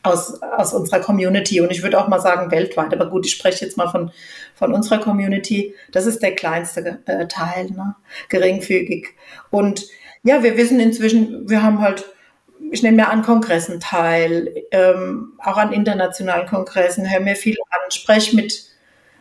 [0.02, 1.60] aus, aus unserer Community.
[1.60, 2.92] Und ich würde auch mal sagen weltweit.
[2.92, 4.10] Aber gut, ich spreche jetzt mal von,
[4.54, 5.74] von unserer Community.
[5.92, 7.94] Das ist der kleinste äh, Teil, ne?
[8.28, 9.08] geringfügig.
[9.50, 9.86] Und
[10.22, 12.04] ja, wir wissen inzwischen, wir haben halt
[12.70, 17.90] ich nehme mir an Kongressen teil, ähm, auch an internationalen Kongressen, höre mir viel an,
[17.90, 18.67] spreche mit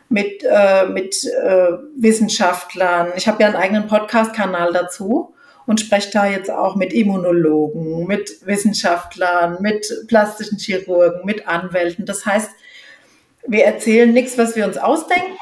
[0.09, 3.13] mit, äh, mit äh, Wissenschaftlern.
[3.15, 5.33] Ich habe ja einen eigenen Podcast-Kanal dazu
[5.65, 12.05] und spreche da jetzt auch mit Immunologen, mit Wissenschaftlern, mit plastischen Chirurgen, mit Anwälten.
[12.05, 12.49] Das heißt,
[13.45, 15.37] wir erzählen nichts, was wir uns ausdenken,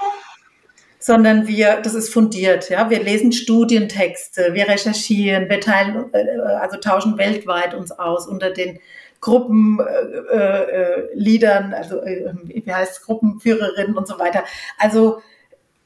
[0.99, 2.89] sondern wir, das ist fundiert, ja.
[2.89, 8.79] Wir lesen Studientexte, wir recherchieren, wir teilen, äh, also tauschen weltweit uns aus unter den
[9.25, 14.43] Gruppenleadern, äh, äh, also äh, wie heißt es, Gruppenführerinnen und so weiter.
[14.77, 15.21] Also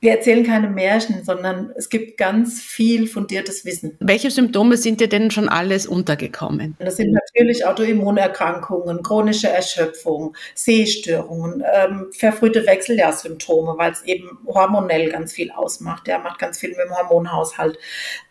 [0.02, 3.98] wir erzählen keine Märchen, sondern es gibt ganz viel fundiertes Wissen.
[4.00, 6.78] Welche Symptome sind dir denn schon alles untergekommen?
[6.80, 15.34] Das sind natürlich Autoimmunerkrankungen, chronische Erschöpfung, Sehstörungen, ähm, verfrühte Wechseljahrssymptome, weil es eben hormonell ganz
[15.34, 16.08] viel ausmacht.
[16.08, 17.78] Der macht ganz viel mit dem Hormonhaushalt.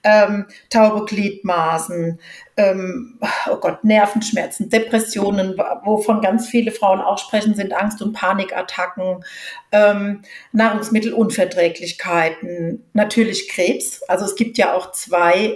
[0.05, 2.19] Ähm, taube Gliedmaßen,
[2.59, 3.19] ähm,
[3.49, 9.25] oh Gott, Nervenschmerzen, Depressionen, wovon ganz viele Frauen auch sprechen, sind Angst- und Panikattacken,
[9.73, 14.03] ähm, Nahrungsmittelunverträglichkeiten, natürlich Krebs.
[14.03, 15.55] Also es gibt ja auch zwei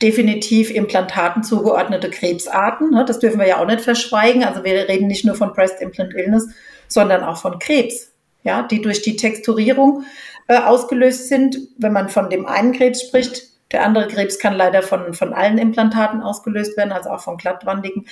[0.00, 2.92] definitiv Implantaten zugeordnete Krebsarten.
[2.92, 3.04] Ne?
[3.04, 4.44] Das dürfen wir ja auch nicht verschweigen.
[4.44, 6.46] Also wir reden nicht nur von Breast Implant Illness,
[6.86, 8.12] sondern auch von Krebs,
[8.44, 10.04] ja, die durch die Texturierung
[10.46, 11.58] äh, ausgelöst sind.
[11.78, 15.58] Wenn man von dem einen Krebs spricht, der andere Krebs kann leider von, von allen
[15.58, 18.06] Implantaten ausgelöst werden, also auch von glattwandigen.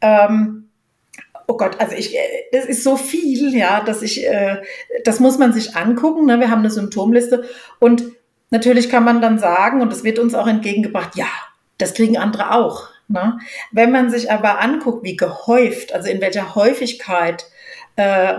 [0.00, 0.68] Ähm,
[1.46, 2.16] oh Gott, also ich,
[2.50, 4.60] das ist so viel, ja, dass ich, äh,
[5.04, 6.26] das muss man sich angucken.
[6.26, 6.40] Ne?
[6.40, 7.44] Wir haben eine Symptomliste
[7.78, 8.02] und
[8.50, 11.28] natürlich kann man dann sagen, und das wird uns auch entgegengebracht, ja,
[11.78, 12.88] das kriegen andere auch.
[13.06, 13.38] Ne?
[13.70, 17.46] Wenn man sich aber anguckt, wie gehäuft, also in welcher Häufigkeit
[17.94, 18.34] äh,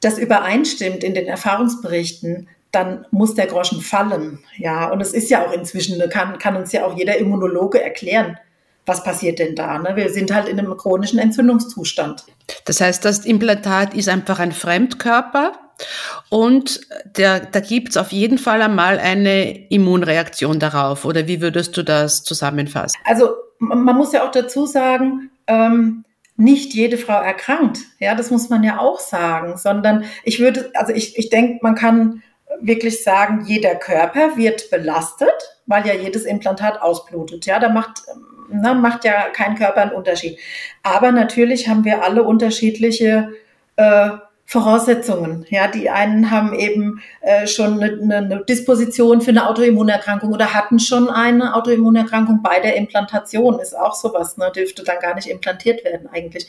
[0.00, 4.40] das übereinstimmt in den Erfahrungsberichten, dann muss der Groschen fallen.
[4.56, 8.38] Ja, und es ist ja auch inzwischen, kann, kann uns ja auch jeder Immunologe erklären,
[8.86, 9.78] was passiert denn da?
[9.78, 9.96] Ne?
[9.96, 12.24] Wir sind halt in einem chronischen Entzündungszustand.
[12.66, 15.52] Das heißt, das Implantat ist einfach ein Fremdkörper
[16.28, 16.80] und
[17.16, 21.04] der, da gibt es auf jeden Fall einmal eine Immunreaktion darauf.
[21.04, 23.00] Oder wie würdest du das zusammenfassen?
[23.04, 26.04] Also man muss ja auch dazu sagen, ähm,
[26.36, 27.78] nicht jede Frau erkrankt.
[28.00, 31.74] Ja, das muss man ja auch sagen, sondern ich würde, also ich, ich denke, man
[31.74, 32.22] kann
[32.60, 37.46] wirklich sagen, jeder Körper wird belastet, weil ja jedes Implantat ausblutet.
[37.46, 38.02] Ja, da macht,
[38.50, 40.38] na, macht ja kein Körper einen Unterschied.
[40.82, 43.30] Aber natürlich haben wir alle unterschiedliche
[43.76, 44.10] äh,
[44.46, 45.46] Voraussetzungen.
[45.48, 50.78] Ja, die einen haben eben äh, schon eine, eine Disposition für eine Autoimmunerkrankung oder hatten
[50.78, 53.58] schon eine Autoimmunerkrankung bei der Implantation.
[53.58, 54.52] Ist auch sowas, ne?
[54.54, 56.46] dürfte dann gar nicht implantiert werden eigentlich.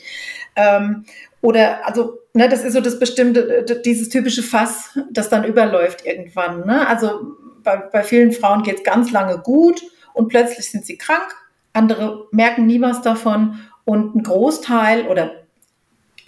[0.56, 1.06] Ähm,
[1.46, 6.66] oder also, ne, das ist so das bestimmte, dieses typische Fass, das dann überläuft irgendwann.
[6.66, 6.88] Ne?
[6.88, 9.80] Also bei, bei vielen Frauen geht es ganz lange gut
[10.12, 11.36] und plötzlich sind sie krank.
[11.72, 15.30] Andere merken nie was davon und ein Großteil oder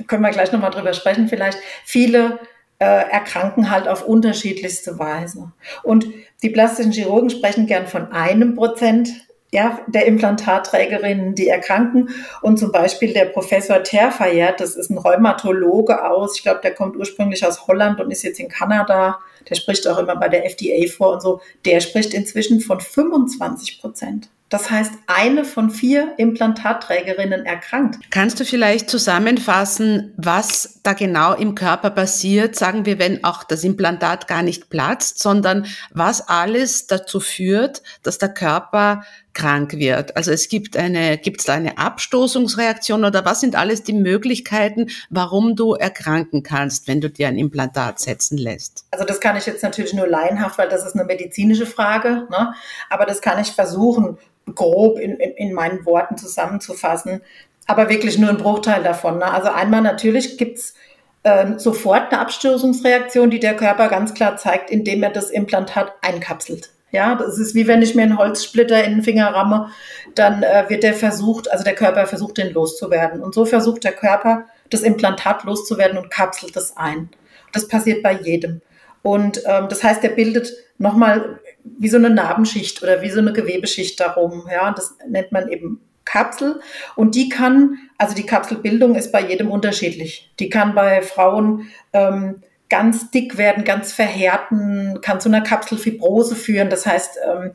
[0.07, 2.38] können wir gleich nochmal drüber sprechen, vielleicht viele
[2.78, 5.50] äh, erkranken halt auf unterschiedlichste Weise.
[5.83, 6.07] Und
[6.44, 9.11] die plastischen Chirurgen sprechen gern von einem Prozent
[9.50, 12.11] ja, der Implantatträgerinnen, die erkranken.
[12.42, 16.96] Und zum Beispiel der Professor Terfayet, das ist ein Rheumatologe aus, ich glaube, der kommt
[16.96, 19.18] ursprünglich aus Holland und ist jetzt in Kanada.
[19.48, 21.40] Der spricht auch immer bei der FDA vor und so.
[21.64, 24.28] Der spricht inzwischen von 25 Prozent.
[24.48, 28.11] Das heißt, eine von vier Implantatträgerinnen erkrankt.
[28.11, 33.62] Kannst du vielleicht zusammenfassen, was da genau im Körper passiert, sagen wir, wenn auch das
[33.62, 39.04] Implantat gar nicht platzt, sondern was alles dazu führt, dass der Körper
[39.38, 40.16] krank wird?
[40.16, 44.88] Also es gibt eine, gibt es da eine Abstoßungsreaktion oder was sind alles die Möglichkeiten,
[45.11, 48.85] warum du erkranken kannst, wenn du dir ein Implantat setzen lässt?
[48.90, 52.53] Also das kann ich jetzt natürlich nur laienhaft, weil das ist eine medizinische Frage, ne?
[52.90, 54.18] aber das kann ich versuchen
[54.55, 57.22] grob in, in, in meinen Worten zusammenzufassen,
[57.66, 59.18] aber wirklich nur ein Bruchteil davon.
[59.18, 59.31] Ne?
[59.31, 60.74] Also einmal natürlich gibt's
[61.22, 66.70] äh, sofort eine Abstoßungsreaktion, die der Körper ganz klar zeigt, indem er das Implantat einkapselt.
[66.90, 69.68] Ja, das ist wie wenn ich mir einen Holzsplitter in den Finger ramme,
[70.14, 73.22] dann äh, wird der versucht, also der Körper versucht, den loszuwerden.
[73.22, 77.11] Und so versucht der Körper, das Implantat loszuwerden und kapselt es ein.
[77.53, 78.62] Das passiert bei jedem.
[79.03, 83.33] Und ähm, das heißt, er bildet nochmal wie so eine Narbenschicht oder wie so eine
[83.33, 84.48] Gewebeschicht darum.
[84.51, 86.61] Ja, das nennt man eben Kapsel.
[86.96, 90.33] Und die kann, also die Kapselbildung ist bei jedem unterschiedlich.
[90.38, 96.70] Die kann bei Frauen ähm, ganz dick werden, ganz verhärten, kann zu einer Kapselfibrose führen.
[96.70, 97.52] Das heißt, ähm,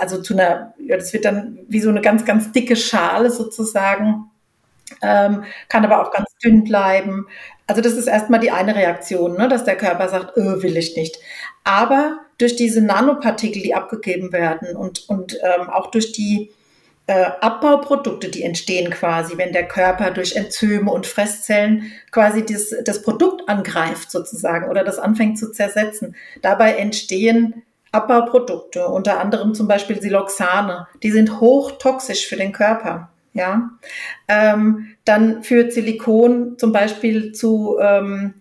[0.00, 4.30] also zu einer, ja, das wird dann wie so eine ganz, ganz dicke Schale sozusagen.
[5.02, 7.26] Ähm, kann aber auch ganz dünn bleiben.
[7.66, 10.96] Also das ist erstmal die eine Reaktion, ne, dass der Körper sagt, öh, will ich
[10.96, 11.18] nicht.
[11.62, 16.50] Aber durch diese Nanopartikel, die abgegeben werden und, und ähm, auch durch die
[17.10, 23.02] äh, Abbauprodukte, die entstehen quasi, wenn der Körper durch Enzyme und Fresszellen quasi das, das
[23.02, 26.14] Produkt angreift sozusagen oder das anfängt zu zersetzen.
[26.40, 33.10] Dabei entstehen Abbauprodukte, unter anderem zum Beispiel Siloxane, die sind hochtoxisch für den Körper.
[33.32, 33.70] Ja,
[34.28, 38.34] ähm, dann führt Silikon zum Beispiel zu ähm,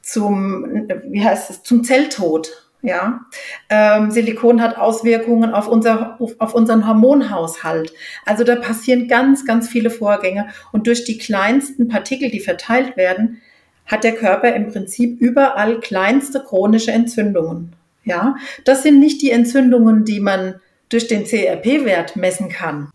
[0.00, 2.70] zum wie heißt es zum Zelltod.
[2.84, 3.26] Ja,
[3.70, 7.92] ähm, Silikon hat Auswirkungen auf unser auf unseren Hormonhaushalt.
[8.26, 13.40] Also da passieren ganz ganz viele Vorgänge und durch die kleinsten Partikel, die verteilt werden,
[13.86, 17.72] hat der Körper im Prinzip überall kleinste chronische Entzündungen.
[18.04, 22.90] Ja, das sind nicht die Entzündungen, die man durch den CRP-Wert messen kann.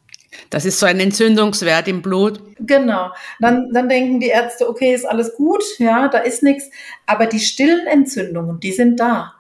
[0.50, 2.42] Das ist so ein Entzündungswert im Blut.
[2.60, 3.12] Genau.
[3.40, 6.70] Dann, dann denken die Ärzte, okay, ist alles gut, ja, da ist nichts.
[7.06, 9.34] Aber die stillen Entzündungen, die sind da.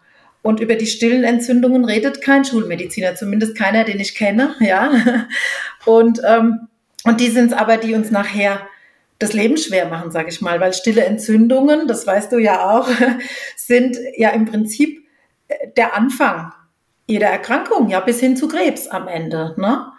[0.48, 5.28] Und über die stillen Entzündungen redet kein Schulmediziner, zumindest keiner, den ich kenne, ja.
[5.86, 6.70] Und, ähm,
[7.04, 8.66] und die sind es aber, die uns nachher
[9.20, 12.88] das Leben schwer machen, sage ich mal, weil stille Entzündungen, das weißt du ja auch,
[13.58, 15.06] sind ja im Prinzip
[15.50, 16.54] äh, der Anfang
[17.08, 19.54] jeder Erkrankung, ja, bis hin zu Krebs am Ende.
[19.58, 19.92] Ne?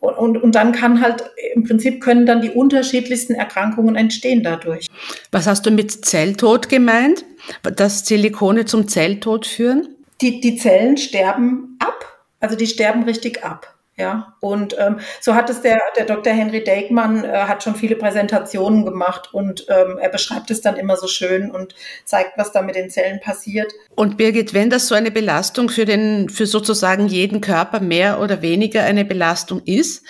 [0.00, 4.86] Und, und, und dann kann halt, im Prinzip können dann die unterschiedlichsten Erkrankungen entstehen dadurch.
[5.32, 7.24] Was hast du mit Zelltod gemeint?
[7.62, 9.88] Dass Silikone zum Zelltod führen?
[10.20, 12.04] Die, die Zellen sterben ab.
[12.40, 13.74] Also die sterben richtig ab.
[13.98, 16.32] Ja, und ähm, so hat es der, der Dr.
[16.32, 20.96] Henry Degmann, äh, hat schon viele Präsentationen gemacht und ähm, er beschreibt es dann immer
[20.96, 23.72] so schön und zeigt, was da mit den Zellen passiert.
[23.96, 28.40] Und Birgit, wenn das so eine Belastung für den, für sozusagen jeden Körper mehr oder
[28.40, 30.06] weniger eine Belastung ist,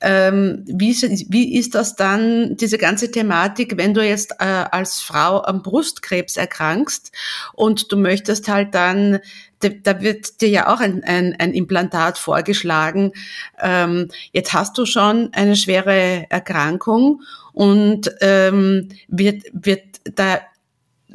[0.00, 0.92] ähm, wie,
[1.28, 6.36] wie ist das dann, diese ganze Thematik, wenn du jetzt äh, als Frau am Brustkrebs
[6.36, 7.12] erkrankst
[7.52, 9.20] und du möchtest halt dann
[9.60, 13.12] da wird dir ja auch ein, ein, ein Implantat vorgeschlagen.
[13.60, 20.40] Ähm, jetzt hast du schon eine schwere Erkrankung und ähm, wird, wird da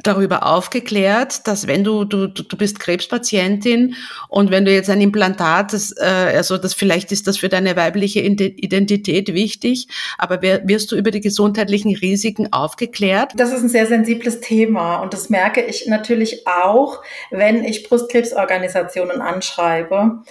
[0.02, 3.94] darüber aufgeklärt, dass wenn du, du, du bist Krebspatientin
[4.28, 7.76] und wenn du jetzt ein Implantat, das, äh, also das vielleicht ist das für deine
[7.76, 13.32] weibliche Identität wichtig, aber wirst du über die gesundheitlichen Risiken aufgeklärt?
[13.36, 19.20] Das ist ein sehr sensibles Thema und das merke ich natürlich auch, wenn ich Brustkrebsorganisationen
[19.20, 20.22] anschreibe.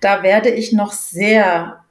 [0.00, 1.82] Da werde ich noch sehr,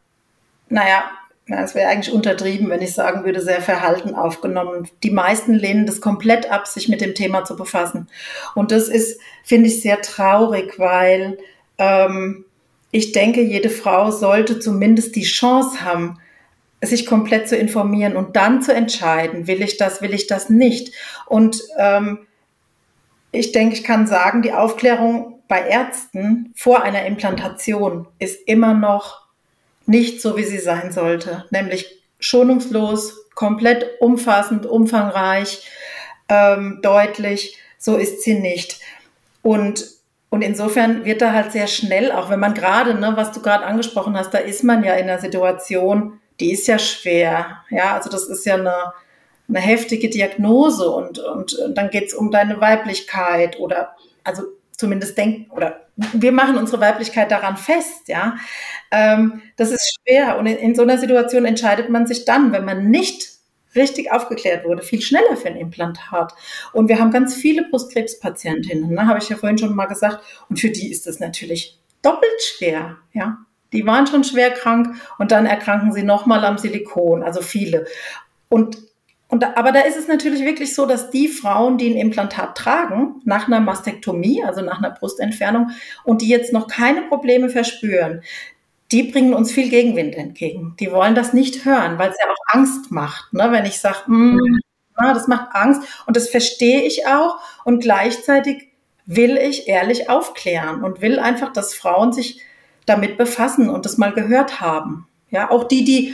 [0.69, 1.03] naja,
[1.47, 4.87] es wäre eigentlich untertrieben, wenn ich sagen würde, sehr verhalten aufgenommen.
[5.03, 8.07] Die meisten lehnen das komplett ab, sich mit dem Thema zu befassen.
[8.55, 11.37] Und das ist, finde ich, sehr traurig, weil
[11.77, 12.45] ähm,
[12.91, 16.19] ich denke, jede Frau sollte zumindest die Chance haben,
[16.81, 20.93] sich komplett zu informieren und dann zu entscheiden, will ich das, will ich das nicht.
[21.25, 22.19] Und ähm,
[23.31, 29.22] ich denke, ich kann sagen, die Aufklärung bei Ärzten vor einer Implantation ist immer noch
[29.85, 35.67] nicht so, wie sie sein sollte, nämlich schonungslos, komplett umfassend, umfangreich,
[36.29, 37.57] ähm, deutlich.
[37.77, 38.79] So ist sie nicht.
[39.41, 39.85] Und,
[40.29, 43.65] und insofern wird da halt sehr schnell, auch wenn man gerade, ne, was du gerade
[43.65, 47.63] angesprochen hast, da ist man ja in einer Situation, die ist ja schwer.
[47.69, 48.93] Ja, also das ist ja eine,
[49.49, 54.43] eine heftige Diagnose und, und, und dann geht's um deine Weiblichkeit oder also
[54.77, 58.35] zumindest denken oder wir machen unsere Weiblichkeit daran fest, ja.
[58.91, 62.65] Ähm, das ist schwer und in, in, so einer Situation entscheidet man sich dann, wenn
[62.65, 63.29] man nicht
[63.75, 66.33] richtig aufgeklärt wurde, viel schneller für ein Implantat.
[66.73, 70.59] Und wir haben ganz viele Brustkrebspatientinnen, ne, habe ich ja vorhin schon mal gesagt, und
[70.59, 73.37] für die ist das natürlich doppelt schwer, ja.
[73.71, 77.87] Die waren schon schwer krank und dann erkranken sie nochmal am Silikon, also viele.
[78.47, 78.77] Und
[79.33, 82.55] und da, aber da ist es natürlich wirklich so, dass die Frauen, die ein Implantat
[82.55, 85.71] tragen, nach einer Mastektomie, also nach einer Brustentfernung,
[86.03, 88.21] und die jetzt noch keine Probleme verspüren,
[88.91, 90.75] die bringen uns viel Gegenwind entgegen.
[90.79, 93.33] Die wollen das nicht hören, weil es ja auch Angst macht.
[93.33, 93.47] Ne?
[93.49, 94.59] Wenn ich sage, mm,
[94.97, 98.69] das macht Angst und das verstehe ich auch und gleichzeitig
[99.07, 102.39] will ich ehrlich aufklären und will einfach, dass Frauen sich
[102.85, 105.07] damit befassen und das mal gehört haben.
[105.31, 106.13] Ja, auch die, die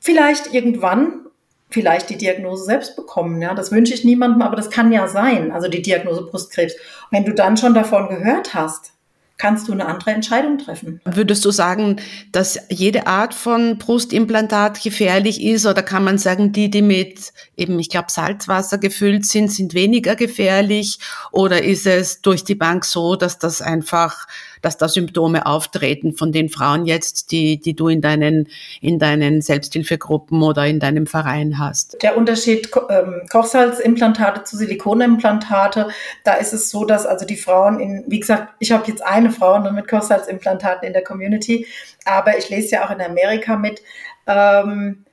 [0.00, 1.27] vielleicht irgendwann
[1.70, 3.40] vielleicht die Diagnose selbst bekommen.
[3.42, 5.52] Ja, das wünsche ich niemandem, aber das kann ja sein.
[5.52, 6.74] Also die Diagnose Brustkrebs.
[7.10, 8.92] Wenn du dann schon davon gehört hast,
[9.38, 11.00] kannst du eine andere Entscheidung treffen.
[11.04, 12.00] Würdest du sagen,
[12.32, 17.78] dass jede Art von Brustimplantat gefährlich ist oder kann man sagen, die, die mit eben,
[17.78, 20.98] ich glaube, Salzwasser gefüllt sind, sind weniger gefährlich
[21.30, 24.26] oder ist es durch die Bank so, dass das einfach
[24.62, 28.48] dass da Symptome auftreten von den Frauen jetzt, die, die du in deinen,
[28.80, 32.02] in deinen Selbsthilfegruppen oder in deinem Verein hast?
[32.02, 35.88] Der Unterschied ähm, Kochsalzimplantate zu Silikonimplantate,
[36.24, 39.30] da ist es so, dass also die Frauen in, wie gesagt, ich habe jetzt eine
[39.30, 41.66] Frau mit Kochsalzimplantaten in der Community,
[42.04, 43.82] aber ich lese ja auch in Amerika mit,
[44.26, 45.04] ähm,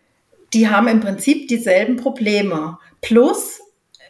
[0.54, 2.78] die haben im Prinzip dieselben Probleme.
[3.02, 3.60] Plus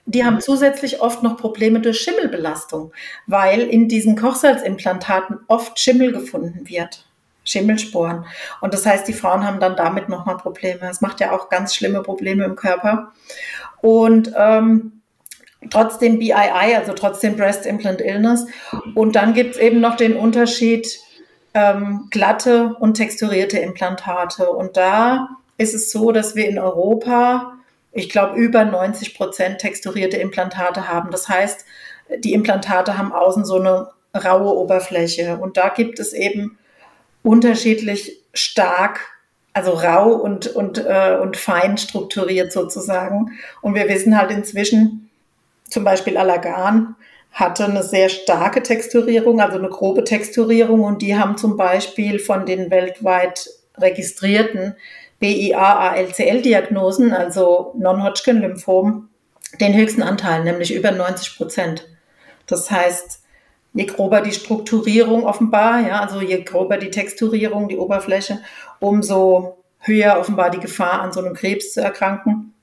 [0.05, 2.91] die haben zusätzlich oft noch Probleme durch Schimmelbelastung,
[3.25, 7.05] weil in diesen Kochsalzimplantaten oft Schimmel gefunden wird.
[7.43, 8.25] Schimmelsporen.
[8.61, 10.89] Und das heißt, die Frauen haben dann damit nochmal Probleme.
[10.89, 13.11] Es macht ja auch ganz schlimme Probleme im Körper.
[13.81, 15.01] Und ähm,
[15.69, 16.33] trotzdem BII,
[16.75, 18.47] also trotzdem Breast Implant Illness.
[18.95, 20.87] Und dann gibt es eben noch den Unterschied
[21.53, 24.49] ähm, glatte und texturierte Implantate.
[24.49, 27.54] Und da ist es so, dass wir in Europa
[27.95, 31.11] ich glaube, über 90 Prozent texturierte Implantate haben.
[31.11, 31.65] Das heißt,
[32.19, 35.37] die Implantate haben außen so eine raue Oberfläche.
[35.37, 36.57] Und da gibt es eben
[37.23, 38.99] unterschiedlich stark,
[39.53, 43.31] also rau und, und, äh, und fein strukturiert sozusagen.
[43.61, 45.09] Und wir wissen halt inzwischen,
[45.69, 46.95] zum Beispiel Allergan
[47.31, 50.83] hatte eine sehr starke Texturierung, also eine grobe Texturierung.
[50.83, 54.75] Und die haben zum Beispiel von den weltweit registrierten
[55.25, 59.09] BIA-ALCL-Diagnosen, also Non-Hodgkin-Lymphom,
[59.59, 61.87] den höchsten Anteil, nämlich über 90 Prozent.
[62.45, 63.23] Das heißt,
[63.73, 68.41] je grober die Strukturierung offenbar, ja, also je grober die Texturierung, die Oberfläche,
[68.79, 72.53] umso höher offenbar die Gefahr, an so einem Krebs zu erkranken.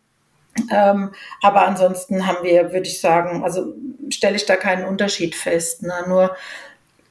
[0.71, 1.11] Ähm,
[1.41, 3.75] aber ansonsten haben wir, würde ich sagen, also
[4.11, 5.83] stelle ich da keinen Unterschied fest.
[5.83, 5.95] Ne?
[6.07, 6.37] Nur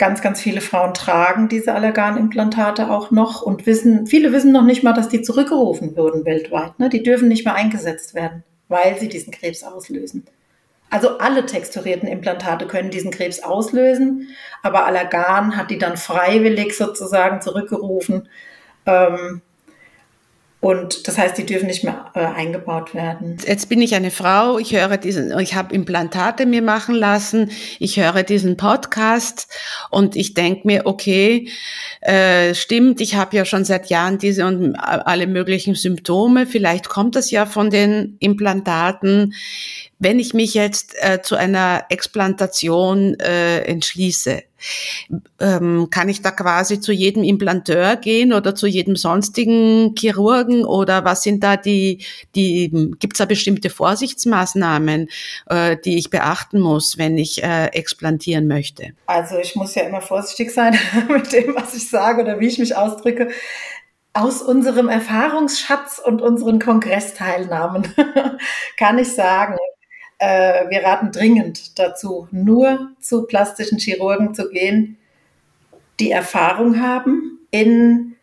[0.02, 4.82] ganz, ganz viele Frauen tragen diese Allerganimplantate auch noch und wissen, viele wissen noch nicht
[4.82, 6.80] mal, dass die zurückgerufen würden weltweit.
[6.80, 6.90] Ne?
[6.90, 10.26] Die dürfen nicht mehr eingesetzt werden, weil sie diesen Krebs auslösen.
[10.90, 14.30] Also alle texturierten Implantate können diesen Krebs auslösen,
[14.64, 18.28] aber Allergan hat die dann freiwillig sozusagen zurückgerufen.
[18.88, 19.44] Ähm,
[20.62, 23.38] und das heißt, die dürfen nicht mehr äh, eingebaut werden.
[23.46, 27.50] Jetzt bin ich eine Frau, ich höre diesen, ich habe Implantate mir machen lassen,
[27.80, 29.48] ich höre diesen Podcast
[29.90, 31.50] und ich denke mir, okay,
[32.02, 37.16] äh, stimmt, ich habe ja schon seit Jahren diese und alle möglichen Symptome, vielleicht kommt
[37.16, 39.34] das ja von den Implantaten.
[40.02, 44.42] Wenn ich mich jetzt äh, zu einer Explantation äh, entschließe,
[45.40, 51.06] ähm, kann ich da quasi zu jedem Implanteur gehen oder zu jedem sonstigen Chirurgen oder
[51.06, 55.08] was sind da die, die gibt es da bestimmte Vorsichtsmaßnahmen,
[55.46, 58.94] äh, die ich beachten muss, wenn ich äh, explantieren möchte?
[59.06, 60.80] Also ich muss ja immer vorsichtig sein
[61.10, 63.30] mit dem, was ich sage oder wie ich mich ausdrücke
[64.14, 67.94] aus unserem Erfahrungsschatz und unseren Kongressteilnahmen
[68.78, 69.58] kann ich sagen,
[70.22, 74.98] äh, wir raten dringend dazu, nur zu plastischen Chirurgen zu gehen,
[76.00, 78.16] die Erfahrung haben in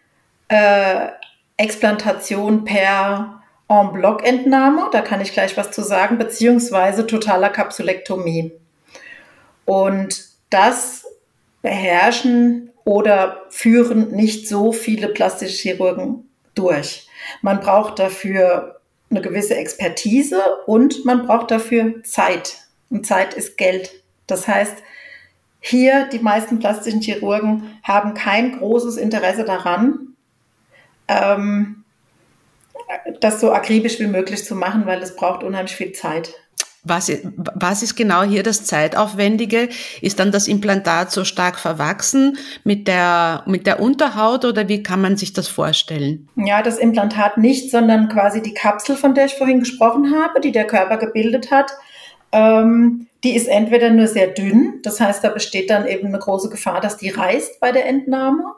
[0.46, 1.09] äh,
[1.57, 8.53] Explantation per En-Bloc-Entnahme, da kann ich gleich was zu sagen, beziehungsweise totaler Kapsulektomie.
[9.64, 11.05] Und das
[11.62, 17.09] beherrschen oder führen nicht so viele plastische Chirurgen durch.
[17.42, 18.80] Man braucht dafür
[19.11, 22.59] eine gewisse Expertise und man braucht dafür Zeit.
[22.90, 24.02] Und Zeit ist Geld.
[24.26, 24.76] Das heißt,
[25.61, 30.14] hier die meisten plastischen Chirurgen haben kein großes Interesse daran,
[31.09, 31.84] ähm,
[33.20, 36.34] das so akribisch wie möglich zu machen, weil es braucht unheimlich viel Zeit.
[36.84, 39.68] Was, was ist genau hier das Zeitaufwendige?
[40.00, 45.00] Ist dann das Implantat so stark verwachsen mit der, mit der Unterhaut oder wie kann
[45.00, 46.28] man sich das vorstellen?
[46.36, 50.52] Ja, das Implantat nicht, sondern quasi die Kapsel, von der ich vorhin gesprochen habe, die
[50.52, 51.72] der Körper gebildet hat.
[52.32, 56.50] Ähm, die ist entweder nur sehr dünn, das heißt, da besteht dann eben eine große
[56.50, 58.54] Gefahr, dass die reißt bei der Entnahme,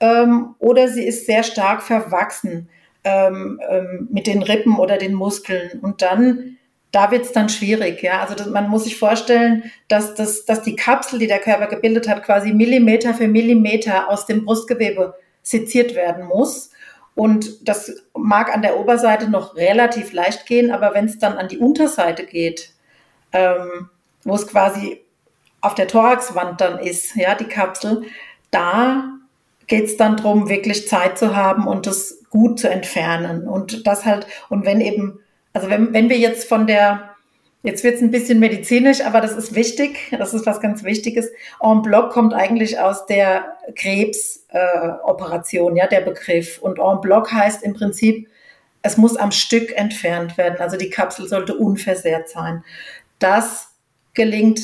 [0.00, 2.68] ähm, oder sie ist sehr stark verwachsen
[3.04, 5.80] ähm, ähm mit den Rippen oder den Muskeln.
[5.82, 6.56] Und dann
[6.92, 8.20] da wird es dann schwierig, ja.
[8.20, 12.08] Also das, man muss sich vorstellen, dass, das, dass die Kapsel, die der Körper gebildet
[12.08, 16.70] hat, quasi Millimeter für Millimeter aus dem Brustgewebe seziert werden muss.
[17.14, 21.48] Und das mag an der Oberseite noch relativ leicht gehen, aber wenn es dann an
[21.48, 22.70] die Unterseite geht,
[23.32, 23.90] ähm,
[24.24, 25.00] wo es quasi
[25.60, 28.04] auf der Thoraxwand dann ist, ja, die Kapsel,
[28.50, 29.04] da
[29.66, 33.46] geht es dann darum, wirklich Zeit zu haben und das gut zu entfernen.
[33.46, 35.20] Und das halt, und wenn eben
[35.52, 37.10] also wenn, wenn wir jetzt von der,
[37.62, 41.30] jetzt wird es ein bisschen medizinisch, aber das ist wichtig, das ist was ganz Wichtiges.
[41.60, 46.58] En bloc kommt eigentlich aus der Krebsoperation, äh, ja, der Begriff.
[46.58, 48.28] Und en bloc heißt im Prinzip,
[48.82, 50.58] es muss am Stück entfernt werden.
[50.58, 52.64] Also die Kapsel sollte unversehrt sein.
[53.18, 53.68] Das
[54.14, 54.60] gelingt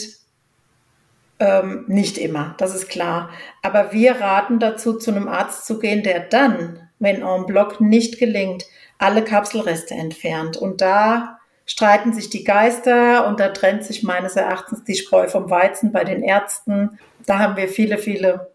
[1.39, 3.30] ähm, nicht immer, das ist klar.
[3.62, 8.18] Aber wir raten dazu, zu einem Arzt zu gehen, der dann, wenn en bloc nicht
[8.18, 8.64] gelingt,
[8.99, 10.57] alle Kapselreste entfernt.
[10.57, 15.51] Und da streiten sich die Geister und da trennt sich meines Erachtens die Spreu vom
[15.51, 16.99] Weizen bei den Ärzten.
[17.26, 18.53] Da haben wir viele, viele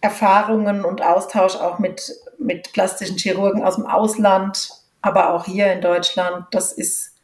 [0.00, 4.70] Erfahrungen und Austausch auch mit, mit plastischen Chirurgen aus dem Ausland,
[5.02, 6.46] aber auch hier in Deutschland.
[6.50, 7.14] Das ist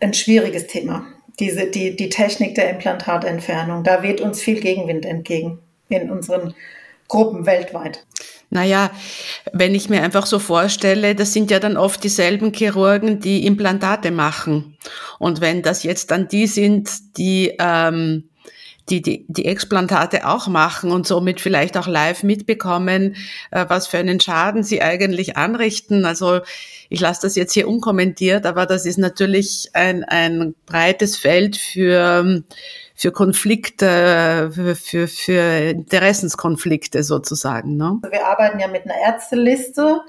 [0.00, 1.04] ein schwieriges Thema.
[1.38, 3.84] Diese, die, die Technik der Implantatentfernung.
[3.84, 6.54] Da weht uns viel Gegenwind entgegen in unseren
[7.06, 8.04] Gruppen weltweit.
[8.50, 8.90] Naja,
[9.52, 14.10] wenn ich mir einfach so vorstelle, das sind ja dann oft dieselben Chirurgen, die Implantate
[14.10, 14.78] machen.
[15.18, 18.24] Und wenn das jetzt dann die sind, die ähm,
[18.90, 23.16] die, die die Explantate auch machen und somit vielleicht auch live mitbekommen,
[23.50, 26.06] äh, was für einen Schaden sie eigentlich anrichten.
[26.06, 26.40] Also
[26.88, 32.42] ich lasse das jetzt hier unkommentiert, aber das ist natürlich ein, ein breites Feld für
[32.98, 35.40] für Konflikte, für, für,
[35.70, 37.76] Interessenskonflikte sozusagen.
[37.76, 38.00] Ne?
[38.02, 40.00] Also wir arbeiten ja mit einer Ärzteliste,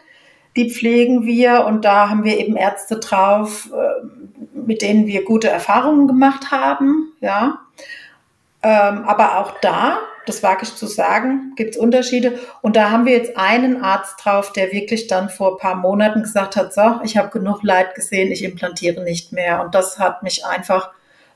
[0.56, 4.08] die pflegen wir und da haben wir eben Ärzte drauf, äh,
[4.58, 7.60] mit denen wir gute Erfahrungen gemacht haben, ja.
[8.62, 12.40] Ähm, aber auch da, das wage ich zu sagen, gibt es Unterschiede.
[12.62, 16.24] Und da haben wir jetzt einen Arzt drauf, der wirklich dann vor ein paar Monaten
[16.24, 19.64] gesagt hat, so, ich habe genug Leid gesehen, ich implantiere nicht mehr.
[19.64, 20.90] Und das hat mich einfach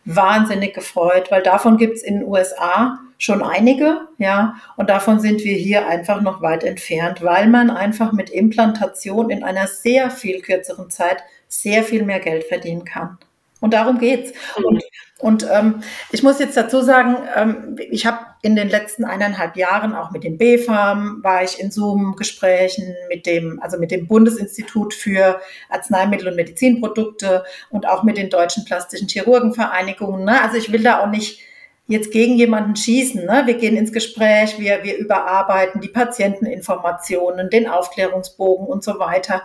[0.06, 5.44] wahnsinnig gefreut, weil davon gibt es in den USA schon einige, ja, und davon sind
[5.44, 10.42] wir hier einfach noch weit entfernt, weil man einfach mit Implantation in einer sehr viel
[10.42, 13.18] kürzeren Zeit sehr viel mehr Geld verdienen kann.
[13.64, 14.34] Und darum geht's.
[14.58, 14.66] Mhm.
[14.66, 14.84] Und,
[15.20, 19.96] und ähm, ich muss jetzt dazu sagen, ähm, ich habe in den letzten eineinhalb Jahren
[19.96, 25.40] auch mit den BfArM war ich in Zoom-Gesprächen mit dem, also mit dem Bundesinstitut für
[25.70, 30.26] Arzneimittel und Medizinprodukte und auch mit den deutschen plastischen Chirurgenvereinigungen.
[30.26, 30.42] Ne?
[30.42, 31.40] Also ich will da auch nicht
[31.88, 33.26] jetzt gegen jemanden schießen.
[33.26, 33.44] Ne?
[33.46, 39.42] Wir gehen ins Gespräch, wir, wir überarbeiten die Patienteninformationen, den Aufklärungsbogen und so weiter.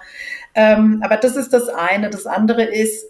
[0.57, 2.11] Ähm, aber das ist das eine.
[2.11, 3.07] Das andere ist,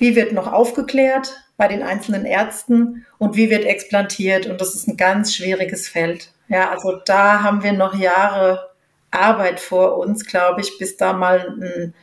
[0.00, 4.46] wie wird noch aufgeklärt bei den einzelnen Ärzten und wie wird explantiert.
[4.46, 6.32] Und das ist ein ganz schwieriges Feld.
[6.48, 8.70] Ja, also da haben wir noch Jahre
[9.10, 11.94] Arbeit vor uns, glaube ich, bis da mal ein,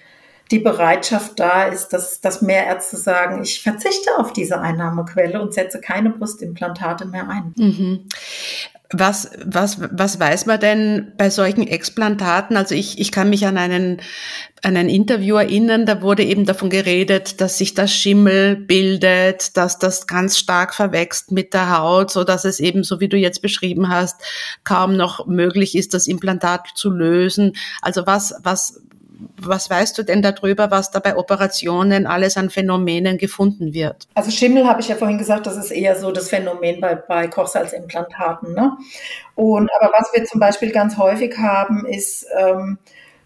[0.51, 5.53] die Bereitschaft da ist, dass, dass mehr Ärzte sagen, ich verzichte auf diese Einnahmequelle und
[5.53, 7.53] setze keine Brustimplantate mehr ein.
[7.57, 8.07] Mhm.
[8.93, 12.55] Was, was, was weiß man denn bei solchen Explantaten?
[12.55, 14.01] Also ich, ich kann mich an einen,
[14.63, 19.77] an ein Interview erinnern, da wurde eben davon geredet, dass sich das Schimmel bildet, dass
[19.77, 23.41] das ganz stark verwächst mit der Haut, so dass es eben, so wie du jetzt
[23.41, 24.21] beschrieben hast,
[24.63, 27.57] kaum noch möglich ist, das Implantat zu lösen.
[27.81, 28.81] Also was, was,
[29.41, 34.07] was weißt du denn darüber, was da bei Operationen alles an Phänomenen gefunden wird?
[34.13, 37.27] Also Schimmel habe ich ja vorhin gesagt, das ist eher so das Phänomen bei, bei
[37.27, 38.53] Kochsalzimplantaten.
[38.53, 38.77] Ne?
[39.35, 42.77] Und aber was wir zum Beispiel ganz häufig haben, ist, ähm,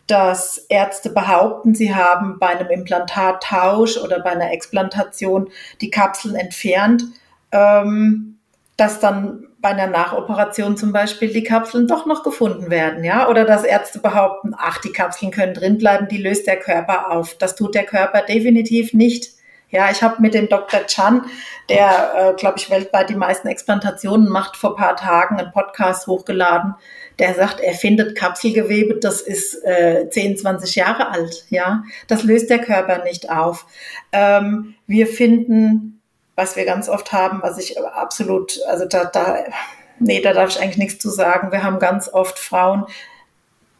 [0.07, 7.03] dass Ärzte behaupten, sie haben bei einem Implantattausch oder bei einer Explantation die Kapseln entfernt,
[7.51, 8.37] ähm,
[8.77, 13.45] dass dann bei einer Nachoperation zum Beispiel die Kapseln doch noch gefunden werden, ja, oder
[13.45, 17.35] dass Ärzte behaupten, ach, die Kapseln können drin bleiben, die löst der Körper auf.
[17.35, 19.29] Das tut der Körper definitiv nicht.
[19.69, 20.85] Ja, ich habe mit dem Dr.
[20.85, 21.25] Chan,
[21.69, 26.75] der, äh, glaube ich, weltweit die meisten Explantationen macht, vor paar Tagen einen Podcast hochgeladen.
[27.19, 31.45] Der sagt, er findet Kapselgewebe, das ist äh, 10, 20 Jahre alt.
[31.49, 33.65] Ja, das löst der Körper nicht auf.
[34.11, 36.00] Ähm, wir finden
[36.41, 39.43] was wir ganz oft haben, was ich absolut, also da, da,
[39.99, 41.51] nee, da darf ich eigentlich nichts zu sagen.
[41.51, 42.85] Wir haben ganz oft Frauen,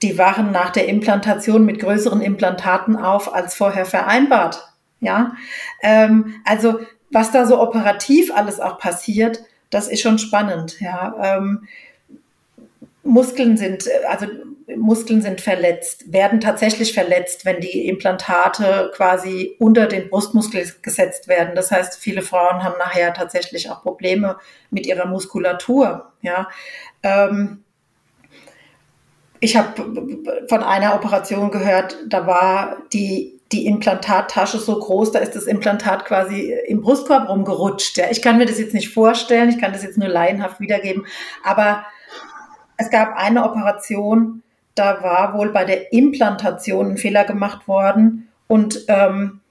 [0.04, 4.68] die wachen nach der Implantation mit größeren Implantaten auf als vorher vereinbart.
[5.00, 5.34] Ja,
[5.82, 10.80] ähm, also was da so operativ alles auch passiert, das ist schon spannend.
[10.80, 11.68] Ja, ähm,
[13.04, 14.28] Muskeln sind, also
[14.78, 21.56] Muskeln sind verletzt, werden tatsächlich verletzt, wenn die Implantate quasi unter den Brustmuskel gesetzt werden.
[21.56, 24.38] Das heißt, viele Frauen haben nachher tatsächlich auch Probleme
[24.70, 26.12] mit ihrer Muskulatur.
[26.22, 26.50] Ja.
[27.04, 27.64] Ähm,
[29.40, 29.82] ich habe
[30.48, 36.06] von einer Operation gehört, da war die, die Implantattasche so groß, da ist das Implantat
[36.06, 37.98] quasi im Brustkorb rumgerutscht.
[37.98, 38.06] Ja.
[38.12, 41.06] Ich kann mir das jetzt nicht vorstellen, ich kann das jetzt nur laienhaft wiedergeben,
[41.44, 41.86] aber
[42.78, 44.44] es gab eine Operation,
[44.82, 49.42] da war wohl bei der Implantation ein Fehler gemacht worden und ähm,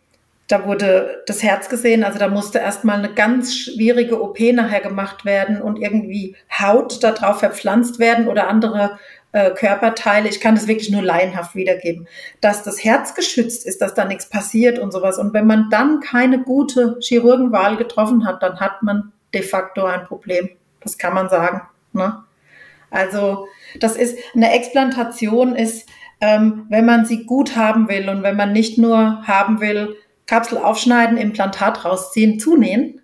[0.48, 5.24] da wurde das Herz gesehen, also da musste erstmal eine ganz schwierige OP nachher gemacht
[5.24, 8.98] werden und irgendwie Haut darauf verpflanzt werden oder andere
[9.30, 10.28] äh, Körperteile.
[10.28, 12.08] Ich kann das wirklich nur laienhaft wiedergeben.
[12.40, 15.18] Dass das Herz geschützt ist, dass da nichts passiert und sowas.
[15.18, 20.04] Und wenn man dann keine gute Chirurgenwahl getroffen hat, dann hat man de facto ein
[20.04, 20.50] Problem.
[20.80, 21.62] Das kann man sagen.
[21.92, 22.24] Ne?
[22.90, 23.46] Also
[23.78, 25.88] das ist eine Explantation ist,
[26.20, 30.58] ähm, wenn man sie gut haben will und wenn man nicht nur haben will, Kapsel
[30.58, 33.00] aufschneiden, Implantat rausziehen, zunähen,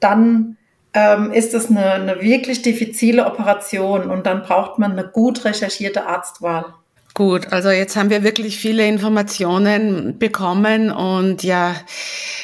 [0.00, 0.56] dann
[0.94, 6.06] ähm, ist es eine, eine wirklich diffizile Operation und dann braucht man eine gut recherchierte
[6.06, 6.74] Arztwahl.
[7.14, 11.76] Gut, also jetzt haben wir wirklich viele Informationen bekommen und ja,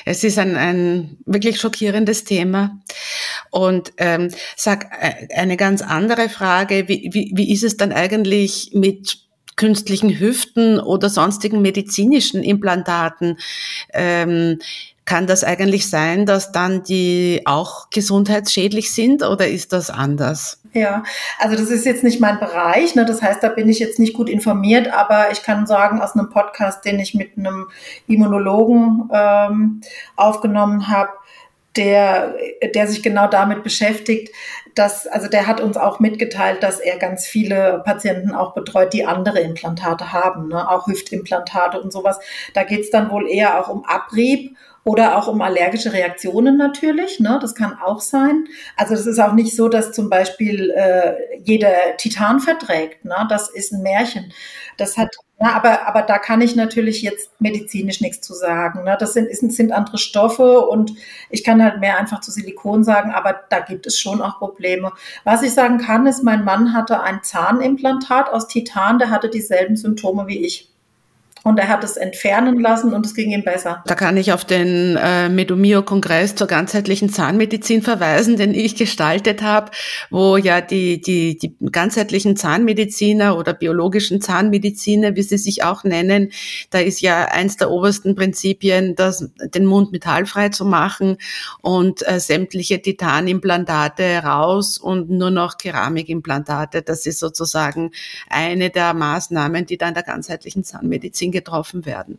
[0.04, 2.78] es ist ein, ein wirklich schockierendes Thema.
[3.50, 8.70] Und ähm, sag äh, eine ganz andere Frage, wie, wie, wie ist es dann eigentlich
[8.74, 9.18] mit
[9.56, 13.38] künstlichen Hüften oder sonstigen medizinischen Implantaten?
[13.92, 14.58] Ähm,
[15.08, 20.60] kann das eigentlich sein, dass dann die auch gesundheitsschädlich sind oder ist das anders?
[20.74, 21.02] Ja,
[21.38, 23.06] also das ist jetzt nicht mein Bereich, ne?
[23.06, 26.28] das heißt, da bin ich jetzt nicht gut informiert, aber ich kann sagen, aus einem
[26.28, 27.68] Podcast, den ich mit einem
[28.06, 29.80] Immunologen ähm,
[30.14, 31.10] aufgenommen habe,
[31.78, 32.34] der,
[32.74, 34.34] der sich genau damit beschäftigt,
[34.74, 39.06] dass, also der hat uns auch mitgeteilt, dass er ganz viele Patienten auch betreut, die
[39.06, 40.68] andere Implantate haben, ne?
[40.70, 42.18] auch Hüftimplantate und sowas.
[42.54, 44.56] Da geht's dann wohl eher auch um Abrieb
[44.88, 47.20] oder auch um allergische Reaktionen natürlich.
[47.20, 47.38] Ne?
[47.42, 48.46] Das kann auch sein.
[48.74, 51.12] Also es ist auch nicht so, dass zum Beispiel äh,
[51.44, 53.04] jeder Titan verträgt.
[53.04, 53.26] Ne?
[53.28, 54.32] Das ist ein Märchen.
[54.78, 58.82] Das hat ja, aber, aber da kann ich natürlich jetzt medizinisch nichts zu sagen.
[58.84, 58.96] Ne?
[58.98, 60.94] Das sind, sind andere Stoffe und
[61.30, 64.90] ich kann halt mehr einfach zu Silikon sagen, aber da gibt es schon auch Probleme.
[65.22, 69.76] Was ich sagen kann, ist, mein Mann hatte ein Zahnimplantat aus Titan, der hatte dieselben
[69.76, 70.72] Symptome wie ich.
[71.44, 73.82] Und er hat es entfernen lassen und es ging ihm besser.
[73.86, 79.70] Da kann ich auf den äh, Medomio-Kongress zur ganzheitlichen Zahnmedizin verweisen, den ich gestaltet habe,
[80.10, 86.32] wo ja die, die, die ganzheitlichen Zahnmediziner oder biologischen Zahnmediziner, wie sie sich auch nennen,
[86.70, 91.18] da ist ja eins der obersten Prinzipien, das, den Mund metallfrei zu machen
[91.60, 96.82] und äh, sämtliche Titanimplantate raus und nur noch Keramikimplantate.
[96.82, 97.92] Das ist sozusagen
[98.28, 102.18] eine der Maßnahmen, die da in der ganzheitlichen Zahnmedizin Medizin getroffen werden.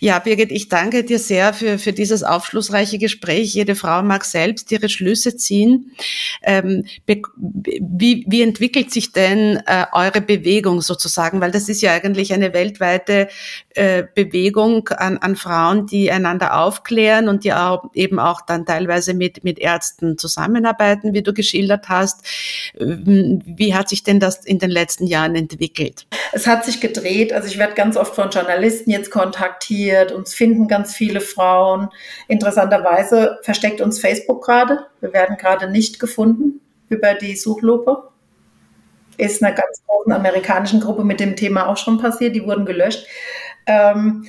[0.00, 3.54] Ja, Birgit, ich danke dir sehr für, für dieses aufschlussreiche Gespräch.
[3.54, 5.92] Jede Frau mag selbst ihre Schlüsse ziehen.
[6.42, 11.40] Ähm, wie, wie entwickelt sich denn äh, eure Bewegung sozusagen?
[11.40, 13.28] Weil das ist ja eigentlich eine weltweite
[13.78, 19.14] äh, Bewegung an, an Frauen, die einander aufklären und die auch, eben auch dann teilweise
[19.14, 22.26] mit, mit Ärzten zusammenarbeiten, wie du geschildert hast.
[22.78, 26.06] Ähm, wie hat sich denn das in den letzten Jahren entwickelt?
[26.32, 27.32] Es hat sich gedreht.
[27.32, 30.10] Also ich werde ganz oft von Journalisten jetzt kontaktiert.
[30.10, 31.88] Uns finden ganz viele Frauen.
[32.26, 34.86] Interessanterweise versteckt uns Facebook gerade.
[35.00, 38.08] Wir werden gerade nicht gefunden über die Suchlupe.
[39.18, 42.34] Ist einer ganz großen amerikanischen Gruppe mit dem Thema auch schon passiert.
[42.34, 43.06] Die wurden gelöscht.
[43.68, 44.26] Ähm,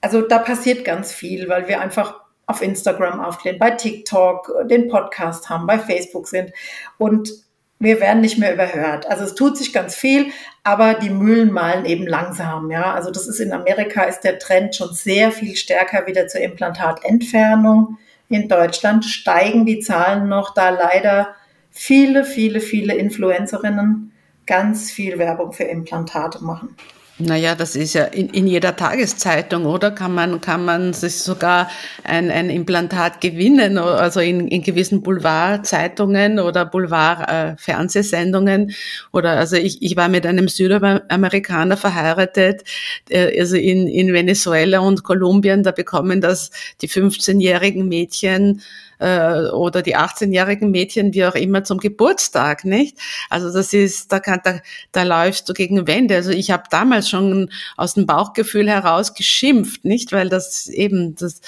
[0.00, 5.48] also da passiert ganz viel, weil wir einfach auf Instagram aufklären, bei TikTok den Podcast
[5.48, 6.52] haben, bei Facebook sind.
[6.98, 7.32] Und
[7.80, 9.06] wir werden nicht mehr überhört.
[9.06, 10.26] Also es tut sich ganz viel,
[10.62, 12.70] aber die Mühlen malen eben langsam.
[12.70, 16.42] Ja, also das ist in Amerika ist der Trend schon sehr viel stärker wieder zur
[16.42, 17.98] Implantatentfernung.
[18.28, 21.34] In Deutschland steigen die Zahlen noch, da leider
[21.70, 24.12] viele, viele, viele Influencerinnen
[24.46, 26.76] ganz viel Werbung für Implantate machen.
[27.18, 29.92] Naja, das ist ja in, in jeder Tageszeitung, oder?
[29.92, 31.70] Kann man, kann man sich sogar
[32.02, 38.70] ein, ein Implantat gewinnen, also in, in gewissen Boulevardzeitungen oder Boulevard-Fernsehsendungen.
[38.70, 38.74] Äh,
[39.12, 42.64] oder also ich, ich war mit einem Südamerikaner verheiratet,
[43.08, 46.50] äh, also in, in Venezuela und Kolumbien, da bekommen das
[46.82, 48.60] die 15-jährigen Mädchen
[49.04, 52.98] äh, oder die 18-jährigen Mädchen, wie auch immer, zum Geburtstag, nicht?
[53.28, 54.60] Also das ist, da, kann, da,
[54.92, 56.16] da läufst du gegen Wände.
[56.16, 60.12] Also ich habe damals schon aus dem Bauchgefühl heraus geschimpft, nicht?
[60.12, 61.42] Weil das eben, das,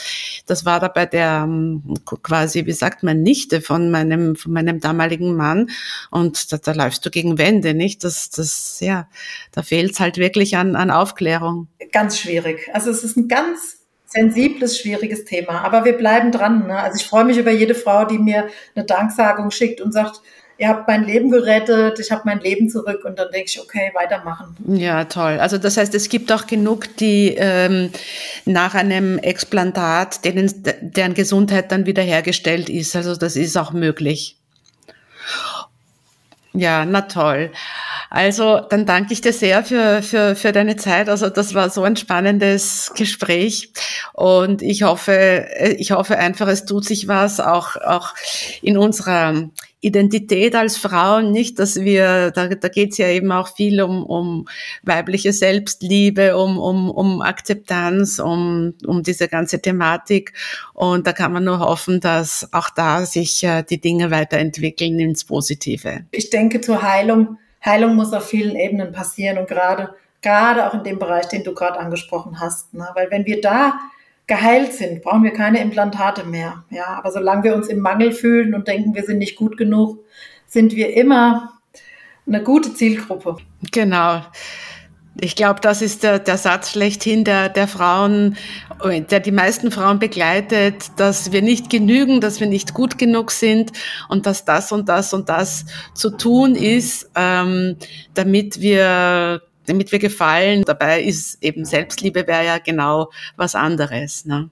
[0.44, 4.80] das war da bei der ähm, quasi, wie sagt man, Nichte von meinem, von meinem
[4.80, 5.70] damaligen Mann
[6.11, 8.04] und da, da läufst du gegen Wände, nicht?
[8.04, 9.09] Das, das, ja,
[9.52, 11.68] da fehlt es halt wirklich an, an Aufklärung.
[11.92, 12.68] Ganz schwierig.
[12.74, 13.86] Also es ist ein ganz
[14.16, 15.62] sensibles, schwieriges Thema.
[15.64, 16.66] Aber wir bleiben dran.
[16.66, 16.78] Ne?
[16.78, 20.20] Also ich freue mich über jede Frau, die mir eine Danksagung schickt und sagt,
[20.58, 23.90] ihr habt mein Leben gerettet, ich habe mein Leben zurück und dann denke ich, okay,
[23.94, 24.56] weitermachen.
[24.66, 25.38] Ja, toll.
[25.38, 27.90] Also das heißt, es gibt auch genug, die ähm,
[28.44, 30.50] nach einem Explantat, denen,
[30.80, 32.96] deren Gesundheit dann wiederhergestellt ist.
[32.96, 34.36] Also das ist auch möglich.
[36.54, 37.50] Ja, na toll.
[38.16, 41.10] Also dann danke ich dir sehr für, für, für deine Zeit.
[41.10, 43.74] Also das war so ein spannendes Gespräch
[44.14, 45.46] und ich hoffe,
[45.76, 48.14] ich hoffe einfach, es tut sich was auch, auch
[48.62, 49.50] in unserer
[49.80, 54.02] Identität als Frauen, nicht, dass wir, da, da geht es ja eben auch viel um,
[54.02, 54.48] um
[54.82, 60.32] weibliche Selbstliebe, um, um, um Akzeptanz, um, um diese ganze Thematik.
[60.72, 65.26] Und da kann man nur hoffen, dass auch da sich äh, die Dinge weiterentwickeln ins
[65.26, 66.06] Positive.
[66.12, 67.36] Ich denke zur Heilung
[67.66, 71.52] Heilung muss auf vielen Ebenen passieren und gerade, gerade auch in dem Bereich, den du
[71.52, 72.72] gerade angesprochen hast.
[72.72, 72.88] Ne?
[72.94, 73.78] Weil wenn wir da
[74.26, 76.64] geheilt sind, brauchen wir keine Implantate mehr.
[76.70, 80.04] Ja, aber solange wir uns im Mangel fühlen und denken, wir sind nicht gut genug,
[80.46, 81.52] sind wir immer
[82.26, 83.36] eine gute Zielgruppe.
[83.70, 84.22] Genau.
[85.20, 88.36] Ich glaube, das ist der, der Satz schlechthin, der, der Frauen,
[88.84, 93.72] der die meisten Frauen begleitet, dass wir nicht genügen, dass wir nicht gut genug sind
[94.08, 95.64] und dass das und das und das
[95.94, 97.76] zu tun ist, ähm,
[98.14, 100.62] damit wir damit wir gefallen.
[100.64, 104.24] Dabei ist eben Selbstliebe wäre ja genau was anderes.
[104.24, 104.50] Ne?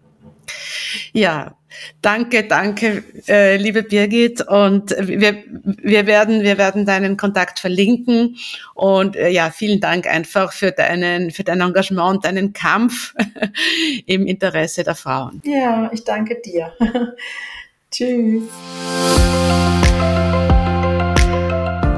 [1.13, 1.57] Ja,
[2.03, 4.41] danke, danke, äh, liebe Birgit.
[4.43, 8.37] Und wir, wir, werden, wir werden deinen Kontakt verlinken.
[8.75, 13.15] Und äh, ja, vielen Dank einfach für, deinen, für dein Engagement und deinen Kampf
[14.07, 15.43] im Interesse der Frauen.
[15.45, 16.73] Ja, ich danke dir.
[17.91, 18.45] Tschüss.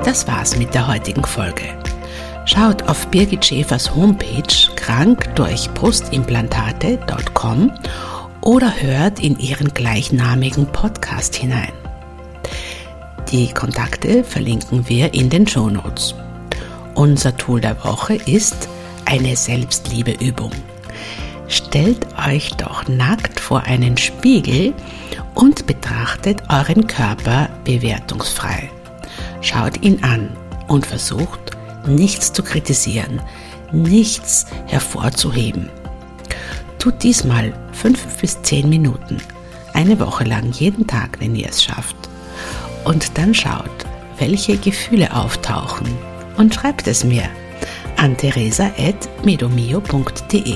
[0.04, 1.64] Das war's mit der heutigen Folge.
[2.44, 4.42] Schaut auf Birgit Schäfers Homepage
[4.76, 7.72] krankdurchbrustimplantate.com
[8.46, 11.72] oder hört in ihren gleichnamigen Podcast hinein.
[13.32, 16.14] Die Kontakte verlinken wir in den Shownotes.
[16.94, 18.68] Unser Tool der Woche ist
[19.04, 20.52] eine Selbstliebeübung.
[21.48, 24.74] Stellt euch doch nackt vor einen Spiegel
[25.34, 28.70] und betrachtet euren Körper bewertungsfrei.
[29.40, 30.30] Schaut ihn an
[30.68, 33.20] und versucht, nichts zu kritisieren,
[33.72, 35.68] nichts hervorzuheben.
[36.86, 39.20] Tut diesmal fünf bis zehn Minuten,
[39.72, 41.96] eine Woche lang jeden Tag, wenn ihr es schafft.
[42.84, 43.84] Und dann schaut,
[44.20, 45.88] welche Gefühle auftauchen
[46.36, 47.24] und schreibt es mir
[47.96, 50.54] an teresa.medomio.de.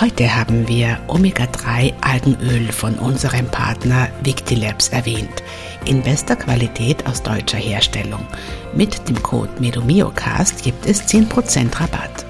[0.00, 5.42] Heute haben wir Omega-3 Algenöl von unserem Partner Victilabs erwähnt,
[5.84, 8.26] in bester Qualität aus deutscher Herstellung.
[8.74, 12.25] Mit dem Code MEDOMIOCAST gibt es 10% Rabatt.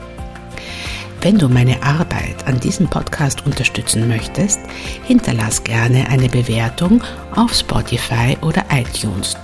[1.22, 4.60] Wenn du meine Arbeit an diesem Podcast unterstützen möchtest,
[5.04, 7.02] hinterlass gerne eine Bewertung
[7.34, 9.36] auf Spotify oder iTunes.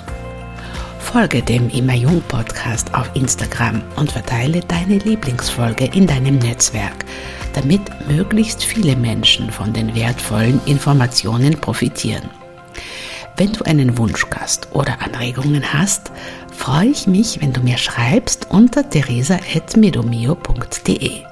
[0.98, 7.04] Folge dem Immer Jung Podcast auf Instagram und verteile deine Lieblingsfolge in deinem Netzwerk,
[7.52, 12.30] damit möglichst viele Menschen von den wertvollen Informationen profitieren.
[13.36, 16.10] Wenn du einen Wunschgast oder Anregungen hast,
[16.54, 21.31] freue ich mich, wenn du mir schreibst unter teresa.medomio.de.